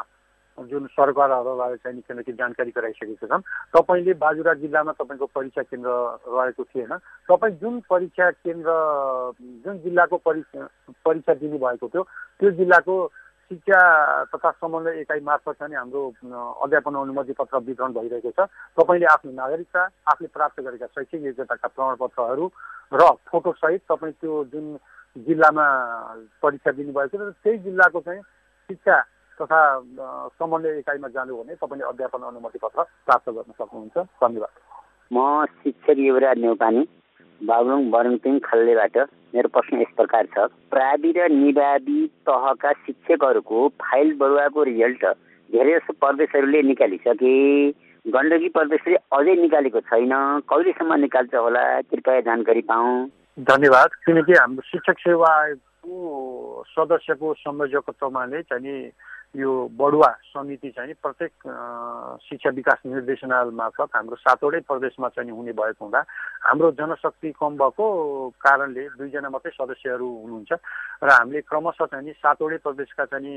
जुन 0.68 0.86
सरकारहरूलाई 0.86 1.76
चाहिँ 1.80 2.00
किनकि 2.04 2.32
जानकारी 2.32 2.70
गराइसकेका 2.76 3.26
छन्। 3.26 3.42
तपाईँले 3.74 4.12
बाजुरा 4.20 4.54
जिल्लामा 4.54 4.92
तपाईँको 5.00 5.26
परीक्षा 5.32 5.62
केन्द्र 5.72 5.90
रहेको 6.28 6.64
थिएन। 6.64 6.92
तपाईँ 7.26 7.56
जुन 7.58 7.80
परीक्षा 7.90 8.30
केन्द्र 8.44 8.70
जुन 9.64 9.78
जिल्लाको 9.80 10.16
परीक्षा 10.28 10.68
परीक्षा 11.06 11.34
दिनुभएको 11.40 11.88
थियो 11.88 12.02
त्यो 12.38 12.50
जिल्लाको 12.60 12.94
शिक्षा 13.44 13.78
तथा 14.32 14.50
समन्वय 14.50 15.00
एकाइ 15.00 15.20
मार्फत 15.20 15.56
चाहिँ 15.60 15.76
हाम्रो 15.76 16.02
अध्यापन 16.64 16.94
अनुमति 16.96 17.32
पत्र 17.38 17.58
वितरण 17.60 17.92
भइरहेको 17.92 18.30
छ। 18.30 18.48
तपाईँले 18.78 19.06
आफ्नो 19.06 19.32
नागरिकता 19.32 19.82
आफूले 20.10 20.28
प्राप्त 20.32 20.60
गरेका 20.60 20.86
शैक्षिक 20.86 21.22
योग्यताका 21.24 21.68
प्रमाणपत्रहरू 21.68 22.46
र 22.94 23.02
फोटोसहित 23.28 23.82
तपाईँ 23.88 24.12
त्यो 24.20 24.44
जुन 24.52 24.76
जिल्लामा 25.16 25.66
परीक्षा 26.42 26.70
दिनुभएको 26.72 27.16
छ 27.18 27.32
त्यही 27.44 27.58
जिल्लाको 27.66 28.00
चाहिँ 28.00 28.22
शिक्षा 28.70 28.96
तथा 29.40 29.60
समन्वय 30.38 30.78
एकाइमा 30.78 31.08
जानु 31.10 31.36
भने 31.36 31.54
तपाईँले 31.60 31.84
अध्यापन 31.84 32.22
अनुमति 32.24 32.58
पत्र 32.62 32.82
प्राप्त 33.06 33.28
गर्न 33.28 33.52
सक्नुहुन्छ। 33.60 33.96
धन्यवाद। 34.24 34.52
म 35.10 35.44
शिक्षक 35.62 35.98
युवराज 35.98 36.38
नेउपानी 36.38 36.82
बाबुङ 37.40 37.90
बरुङपिङ 37.90 38.38
खल्लेबाट। 38.40 38.96
मेरो 39.34 39.48
प्रश्न 39.48 39.80
यस 39.80 39.94
प्रकार 39.96 40.26
छ। 40.26 40.38
प्रावि 40.70 41.12
र 41.16 41.28
निवादी 41.30 42.06
तहका 42.06 42.72
शिक्षकहरूको 42.72 43.68
फाइल 43.68 44.14
बढुवाको 44.16 44.62
रिजल्ट 44.62 45.04
धेरै 45.52 45.72
जस्तो 45.72 45.92
प्रदेशहरूले 45.92 46.62
निकालिसके। 46.62 47.34
गण्डकी 48.04 48.48
प्रदेशले 48.48 48.94
अझै 48.94 49.34
निकालेको 49.34 49.80
छैन। 49.80 50.12
कहिलेसम्म 50.50 50.94
निकाल्छ 50.94 51.34
होला? 51.34 51.80
कृपया 51.80 52.20
जानकारी 52.20 52.60
पाऊ। 52.60 53.06
धन्यवाद। 53.40 53.90
किनकि 54.06 54.32
हाम्रो 54.32 54.62
शिक्षक 54.62 54.98
सेवा 54.98 55.28
आयोगको 55.42 56.64
सदस्यको 56.68 57.34
संयोजकत्वमा 57.34 58.24
नै 58.26 58.42
चाहिँ 58.42 58.90
यो 59.34 59.50
बढुवा 59.74 60.10
समिति 60.30 60.70
चाहिँ 60.70 60.94
प्रत्येक 61.02 61.32
शिक्षा 62.22 62.50
विकास 62.54 62.78
निर्देशनालय 62.86 63.50
मार्फत 63.50 63.90
हाम्रो 63.94 64.16
सातवटै 64.16 64.60
प्रदेशमा 64.70 65.08
चाहिँ 65.10 65.30
हुने 65.30 65.52
भएको 65.52 65.84
हुँदा 65.84 66.00
हाम्रो 66.46 66.70
जनशक्ति 66.78 67.30
कम 67.34 67.56
भएको 67.58 67.84
कारणले 68.38 68.84
दुईजना 68.94 69.28
मात्रै 69.34 69.52
सदस्यहरू 69.58 70.06
हुनुहुन्छ 70.22 70.52
र 71.02 71.08
हामीले 71.10 71.40
क्रमशः 71.50 71.86
चाहिँ 71.90 72.12
सातवटै 72.14 72.58
प्रदेशका 72.62 73.04
चाहिँ 73.10 73.34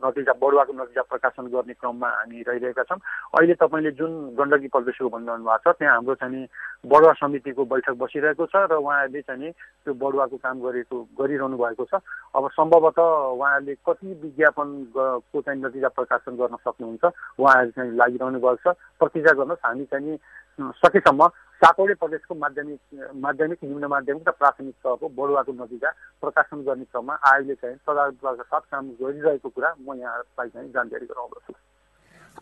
नतिजा 0.00 0.32
बढुवाको 0.40 0.72
नतिजा 0.72 1.02
प्रकाशन 1.04 1.52
गर्ने 1.52 1.74
क्रममा 1.76 2.08
हामी 2.08 2.42
रहिरहेका 2.48 2.82
छौँ। 2.88 2.98
अहिले 3.36 3.54
तपाईँले 3.60 3.90
जुन 4.00 4.12
गण्डकी 4.40 4.68
प्रदेशको 4.72 5.08
भनिरहनु 5.12 5.44
भएको 5.44 5.68
छ 5.68 5.76
त्यहाँ 5.78 5.94
हाम्रो 6.00 6.14
चाहिँ 6.16 6.46
बढुवा 6.88 7.12
समितिको 7.20 7.64
बैठक 7.68 7.94
बसिरहेको 8.00 8.46
छ 8.48 8.64
र 8.72 8.80
उहाँहरूले 8.80 9.20
चाहिँ 9.20 9.52
त्यो 9.52 9.94
बढुवाको 10.00 10.36
काम 10.40 10.56
गरेको 10.64 10.96
गरिरहनु 11.20 11.56
भएको 11.60 11.84
छ। 11.84 12.00
अब 12.32 12.48
सम्भवतः 12.56 13.04
उहाँहरूले 13.36 13.74
कति 13.84 14.08
विज्ञापन 14.24 14.76
को 14.94 15.40
चाहिँ 15.40 15.60
नतिजा 15.62 15.88
प्रकाशन 15.88 16.36
गर्न 16.36 16.56
सक्नुहुन्छ 16.64 17.04
उहाँहरू 17.38 17.70
चाहिँ 17.70 17.92
लागिरहनु 17.96 18.38
भएको 18.38 18.72
छ। 18.72 18.76
प्रतीक्षा 18.98 19.32
गर्नुहोस् 19.32 19.64
हामी 19.64 19.84
चाहिँ 19.84 20.18
सकेसम्म 20.58 21.26
सातवटै 21.62 21.94
प्रदेशको 21.94 22.34
माध्यमिक 22.34 22.80
माध्यमिक 23.14 23.58
निम्न 23.64 23.84
माध्यमिक 23.86 24.28
र 24.28 24.32
प्राथमिक 24.38 24.74
तहको 24.84 25.08
बढुवाको 25.08 25.52
नतिजा 25.52 25.90
प्रकाशन 26.22 26.62
गर्ने 26.62 26.84
क्रममा 26.84 27.14
आयोगले 27.30 27.54
चाहिँ 27.54 27.76
तदारुका 27.86 28.42
साथ 28.42 28.64
काम 28.70 28.84
गरिरहेको 29.00 29.48
कुरा 29.48 29.74
म 29.80 29.94
यहाँलाई 29.98 30.48
चाहिँ 30.48 30.70
जानकारी 30.70 31.06
गराउँदछु। 31.06 31.52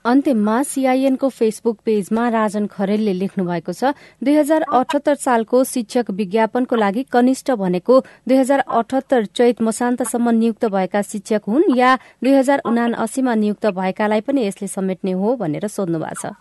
अन्त्यमा 0.04 0.62
सीआईएनको 0.62 1.28
फेसबुक 1.28 1.78
पेजमा 1.84 2.28
राजन 2.28 2.66
खरेलले 2.66 3.12
लेख्नु 3.12 3.44
भएको 3.44 3.72
छ 3.72 3.92
दुई 4.22 4.34
हजार 4.36 4.62
अठहत्तर 4.62 5.14
सालको 5.14 5.62
शिक्षक 5.64 6.10
विज्ञापनको 6.10 6.76
लागि 6.76 7.02
कनिष्ठ 7.12 7.50
भनेको 7.56 8.00
दुई 8.28 8.36
हजार 8.36 8.60
अठहत्तर 8.60 9.24
चैत 9.32 9.62
मसान्तसम्म 9.62 10.30
नियुक्त 10.38 10.64
भएका 10.66 11.02
शिक्षक 11.02 11.42
हुन् 11.48 11.76
या 11.76 11.94
दुई 12.22 12.32
हजार 12.32 12.62
उना 12.66 12.86
अस्सीमा 12.98 13.34
नियुक्त 13.34 13.66
भएकालाई 13.78 14.20
पनि 14.20 14.46
यसले 14.46 14.68
समेट्ने 14.68 15.12
हो 15.12 15.36
भनेर 15.36 15.66
सोध्नु 15.68 15.98
भएको 15.98 16.20
छ। 16.22 16.34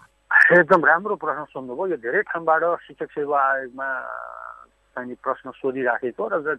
एकदम 0.52 0.86
राम्रो 0.86 1.16
प्रश्न 1.16 1.44
सोध्नुभयो। 1.54 1.88
यो 1.88 1.98
धेरै 1.98 2.22
ठाउँबाट 2.22 2.64
शिक्षक 2.88 3.10
सेवा 3.12 3.38
आयोगमा 3.52 3.90
प्रश्न 4.96 5.52
सोधिराखेको 5.52 6.24
र 6.32 6.56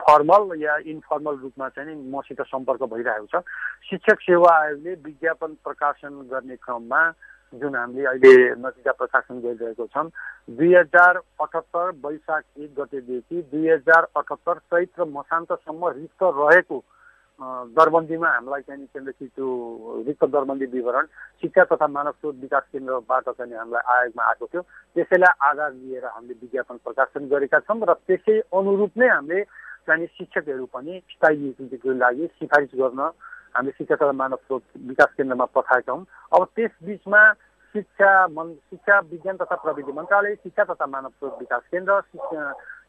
फर्मल 0.00 0.62
या 0.62 0.76
इन्फर्मल 0.86 1.36
रूपमा 1.42 1.68
चाहिँ 1.68 1.96
मसित 2.12 2.40
सम्पर्क 2.44 2.82
भइरहेको 2.92 3.26
छ। 3.32 3.42
शिक्षक 3.90 4.20
सेवा 4.20 4.50
आयोगले 4.56 4.94
विज्ञापन 5.04 5.54
प्रकाशन 5.64 6.20
गर्ने 6.32 6.56
क्रममा 6.56 7.02
जुन 7.52 7.76
हामीले 7.76 8.04
अहिले 8.04 8.32
नतिजा 8.60 8.92
प्रकाशन 8.92 9.40
गरिरहेको 9.40 9.86
छौँ 9.86 10.08
दुई 10.50 10.74
हजार 10.74 11.20
अठहत्तर 11.40 11.90
वैशाख 12.02 12.42
एक 12.58 12.74
गतेदेखि 12.78 13.42
दुई 13.52 13.68
हजार 13.70 14.06
अठहत्तर 14.16 14.58
चैत्र 14.74 15.04
मसान्तसम्म 15.14 15.88
रिक्त 16.00 16.22
रहेको 16.22 16.82
दरबन्दीमा 17.76 18.28
हामीलाई 18.30 18.60
चाहिँ 18.62 18.86
केन्द्रकी 18.86 19.26
त्यो 19.26 19.46
रिक्त 20.06 20.24
दरबन्दी 20.34 20.66
विवरण 20.74 21.06
शिक्षा 21.42 21.64
तथा 21.70 21.86
मानव 21.86 22.12
स्रोत 22.12 22.34
विकास 22.40 22.62
केन्द्रबाट 22.72 23.28
चाहिँ 23.28 23.54
हामीलाई 23.54 23.82
आयोगमा 23.94 24.22
आएको 24.24 24.46
थियो। 24.46 24.62
त्यसैलाई 24.94 25.38
आधार 25.48 25.72
लिएर 25.72 26.04
हामीले 26.06 26.34
विज्ञापन 26.42 26.76
प्रकाशन 26.84 27.26
गरेका 27.28 27.58
छौँ 27.66 27.80
र 27.82 27.92
त्यसै 28.06 28.38
अनुरूप 28.54 28.92
नै 28.98 29.08
हामीले 29.08 29.42
चाहिँ 29.86 30.06
शिक्षकहरू 30.08 30.66
पनि 30.66 31.00
स्थायी 31.10 31.36
नियुक्तिको 31.38 31.92
लागि 31.94 32.26
सिफारिस 32.26 32.70
गर्न 32.74 33.00
हामीले 33.54 33.72
शिक्षा 33.72 33.94
तथा 33.94 34.12
मानव 34.12 34.36
स्रोत 34.36 34.62
विकास 34.86 35.10
केन्द्रमा 35.16 35.44
पठाएका 35.54 35.92
हौँ 35.92 36.04
अब 36.32 36.46
त्यस 36.56 36.70
बिचमा 36.84 37.22
शिक्षा 37.74 38.10
मन 38.26 38.52
शिक्षा 38.70 38.98
विज्ञान 39.10 39.36
तथा 39.36 39.56
प्रविधि 39.56 39.92
मन्त्रालय 39.92 40.34
शिक्षा 40.34 40.64
तथा 40.64 40.86
मानव 40.86 41.08
स्रोत 41.10 41.38
विकास 41.38 41.62
केन्द्र 41.70 42.00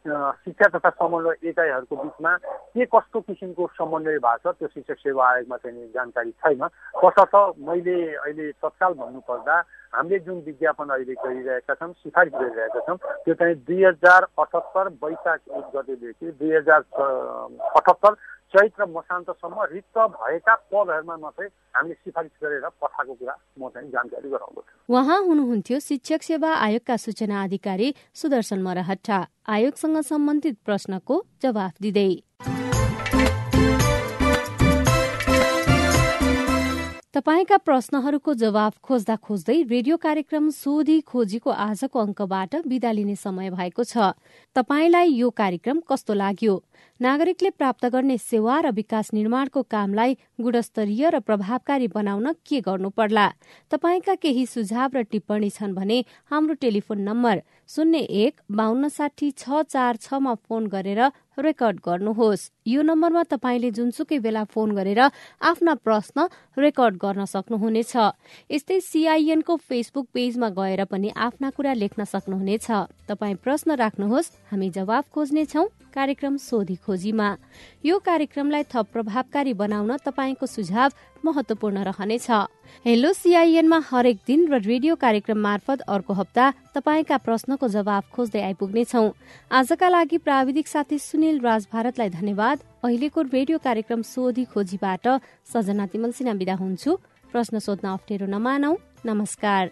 शिक्षा 0.06 0.68
तथा 0.78 0.89
समन्वय 0.89 1.50
एकाइहरूको 1.50 1.96
बिचमा 1.96 2.36
के 2.74 2.86
कस्तो 2.86 3.20
किसिमको 3.22 3.68
समन्वय 3.74 4.18
भएको 4.22 4.52
छ 4.52 4.56
त्यो 4.60 4.68
शिक्षक 4.68 4.98
सेवा 5.02 5.30
आयोगमा 5.30 5.58
चाहिँ 5.58 5.88
जानकारी 5.96 6.32
छैन। 6.32 6.68
तसर्थ 6.96 7.36
मैले 7.68 7.98
अहिले 8.13 8.52
तत्काल 8.62 8.94
भन्नुपर्दा 9.02 9.56
हामीले 9.96 10.20
जुन 10.20 10.38
विज्ञापन 10.46 10.89
अहिले 10.89 11.13
गरिरहेका 11.15 11.74
छौँ 11.74 11.91
सिफारिस 11.94 12.34
गरिरहेका 12.34 12.80
छौँ 12.86 12.98
त्यो 13.26 13.34
चाहिँ 13.34 13.56
दुई 13.65 13.84
हजार 13.84 14.22
अठहत्तर 14.39 14.88
वैशाख 15.04 15.39
एक 15.58 15.65
गतेदेखि 15.76 16.32
दुई 16.39 16.56
हजार 16.56 16.82
अठहत्तर 17.76 18.13
चैत 18.56 18.80
र 18.80 18.86
मसान्तसम्म 18.88 19.63
रिक्त 19.72 19.98
भएका 20.15 20.54
पदहरूमा 20.72 21.15
मात्रै 21.20 21.48
हामीले 21.76 21.96
सिफारिस 21.96 22.36
गरेर 22.39 22.68
पठाएको 22.80 23.13
कुरा 23.20 23.36
म 23.60 23.68
चाहिँ 23.68 23.89
जानकारी 23.91 24.30
गराउँदछु। 24.32 24.96
उहाँ 24.96 25.20
हुनुहुन्थ्यो 25.28 25.80
शिक्षक 25.84 26.22
सेवा 26.24 26.52
आयोगका 26.63 26.96
सूचना 27.06 27.44
अधिकारी 27.44 27.94
सुदर्शन 28.15 28.60
मरहट्टा। 28.63 29.18
आयोगसँग 29.52 29.98
सम्बन्धित 30.12 30.56
प्रश्नको 30.65 31.15
जवाफ 31.44 31.74
दिँदै। 31.84 32.12
तपाईँका 37.15 37.58
प्रश्नहरूको 37.63 38.34
जवाफ 38.36 38.73
खोज्दा 38.84 39.15
खोज्दै 39.23 39.56
रेडियो 39.65 39.97
कार्यक्रम 39.97 40.49
सोधी 40.51 40.99
खोजीको 41.01 41.51
आजको 41.65 41.99
अङ्कबाट 42.01 42.56
विदा 42.67 42.91
लिने 42.91 43.15
समय 43.15 43.49
भएको 43.51 43.84
छ। 43.84 44.12
तपाईँलाई 44.56 45.13
यो 45.13 45.30
कार्यक्रम 45.32 45.80
कस्तो 45.88 46.13
लाग्यो? 46.13 46.56
नागरिकले 46.99 47.49
प्राप्त 47.51 47.86
गर्ने 47.93 48.17
सेवा 48.17 48.60
र 48.60 48.71
विकास 48.75 49.10
निर्माणको 49.13 49.62
कामलाई 49.71 50.17
गुणस्तरीय 50.41 51.10
र 51.10 51.19
प्रभावकारी 51.21 51.88
बनाउन 51.95 52.32
के 52.43 52.60
गर्नु 52.67 52.89
पर्ला 52.91 53.28
तपाईँका 53.71 54.15
केही 54.19 54.45
सुझाव 54.45 54.99
र 54.99 55.08
टिप्पणी 55.08 55.49
छन् 55.49 55.75
भने 55.75 56.04
हाम्रो 56.32 56.60
टेलिफोन 56.62 56.99
नम्बर 57.08 57.39
शून्य 57.69 57.99
एक 58.23 58.41
बान्न 58.51 58.88
साठी 58.91 59.32
छ 59.34 59.63
चार 59.67 60.04
छमा 60.04 60.34
फोन 60.43 60.67
गरेर 60.67 61.01
रेकर्ड 61.38 61.78
गर्नुहोस्। 61.86 62.50
यो 62.67 62.82
नम्बरमा 62.82 63.24
तपाईँले 63.30 63.69
जुनसुकै 63.71 64.19
बेला 64.19 64.43
फोन 64.48 64.71
गरेर 64.76 65.02
आफ्ना 65.41 65.74
प्रश्न 65.86 66.28
रेकर्ड 66.58 66.95
गर्न 66.95 67.26
सक्नुहुनेछ। 67.26 67.93
यस्तै 68.52 68.80
सीआईएनको 68.82 69.56
फेसबुक 69.58 70.06
पेजमा 70.13 70.50
गएर 70.50 70.84
पनि 70.86 71.10
आफ्ना 71.12 71.50
कुरा 71.52 71.74
लेख्न 71.74 72.04
सक्नुहुनेछ। 72.04 72.67
तपाईँ 73.08 73.36
प्रश्न 73.43 73.76
राख्नुहोस् 73.76 74.32
हामी 74.52 74.69
जवाफ 74.69 75.04
खोज्नेछौ 75.13 75.63
कार्यक्रम 75.93 76.36
सोधी 76.38 76.76
खोजीमा। 76.76 77.30
यो 77.86 77.95
कार्यक्रमलाई 78.00 78.63
थप 78.67 78.86
प्रभावकारी 78.93 79.54
बनाउन 79.54 79.91
तपाईँको 80.04 80.45
सुझाव 80.45 80.89
महत्वपूर्ण 81.24 81.78
रहनेछ। 81.84 82.30
हेलो 82.86 83.13
सीआईएनमा 83.13 83.80
हरेक 83.89 84.17
दिन 84.28 84.39
र 84.52 84.60
रेडियो 84.62 84.95
कार्यक्रम 84.95 85.39
मार्फत 85.39 85.82
अर्को 85.88 86.13
हप्ता 86.13 86.45
तपाईँका 86.76 87.18
प्रश्नको 87.18 87.68
जवाब 87.68 88.04
खोज्दै 88.12 88.42
आइपुग्नेछौ। 88.42 89.04
आजका 89.52 89.88
लागि 89.90 90.18
प्राविधिक 90.18 90.68
साथी 90.68 90.98
सुनिल 91.00 91.40
राज 91.40 91.68
भारतलाई 91.72 92.10
धन्यवाद। 92.10 92.58
अहिलेको 92.84 93.22
रेडियो 93.32 93.58
कार्यक्रम 93.58 94.02
सोधी 94.04 94.44
खोजीबाट 94.46 95.08
सजना 95.48 95.86
तिमल 95.88 96.12
सिन्हा 96.12 96.34
विदा 96.36 96.56
हुन्छु। 96.56 96.92
प्रश्न 97.32 97.60
सोध्न 97.60 97.88
अप्ठ्यारो 97.90 98.28
नमानौ। 98.28 98.76
नमस्कार। 99.06 99.64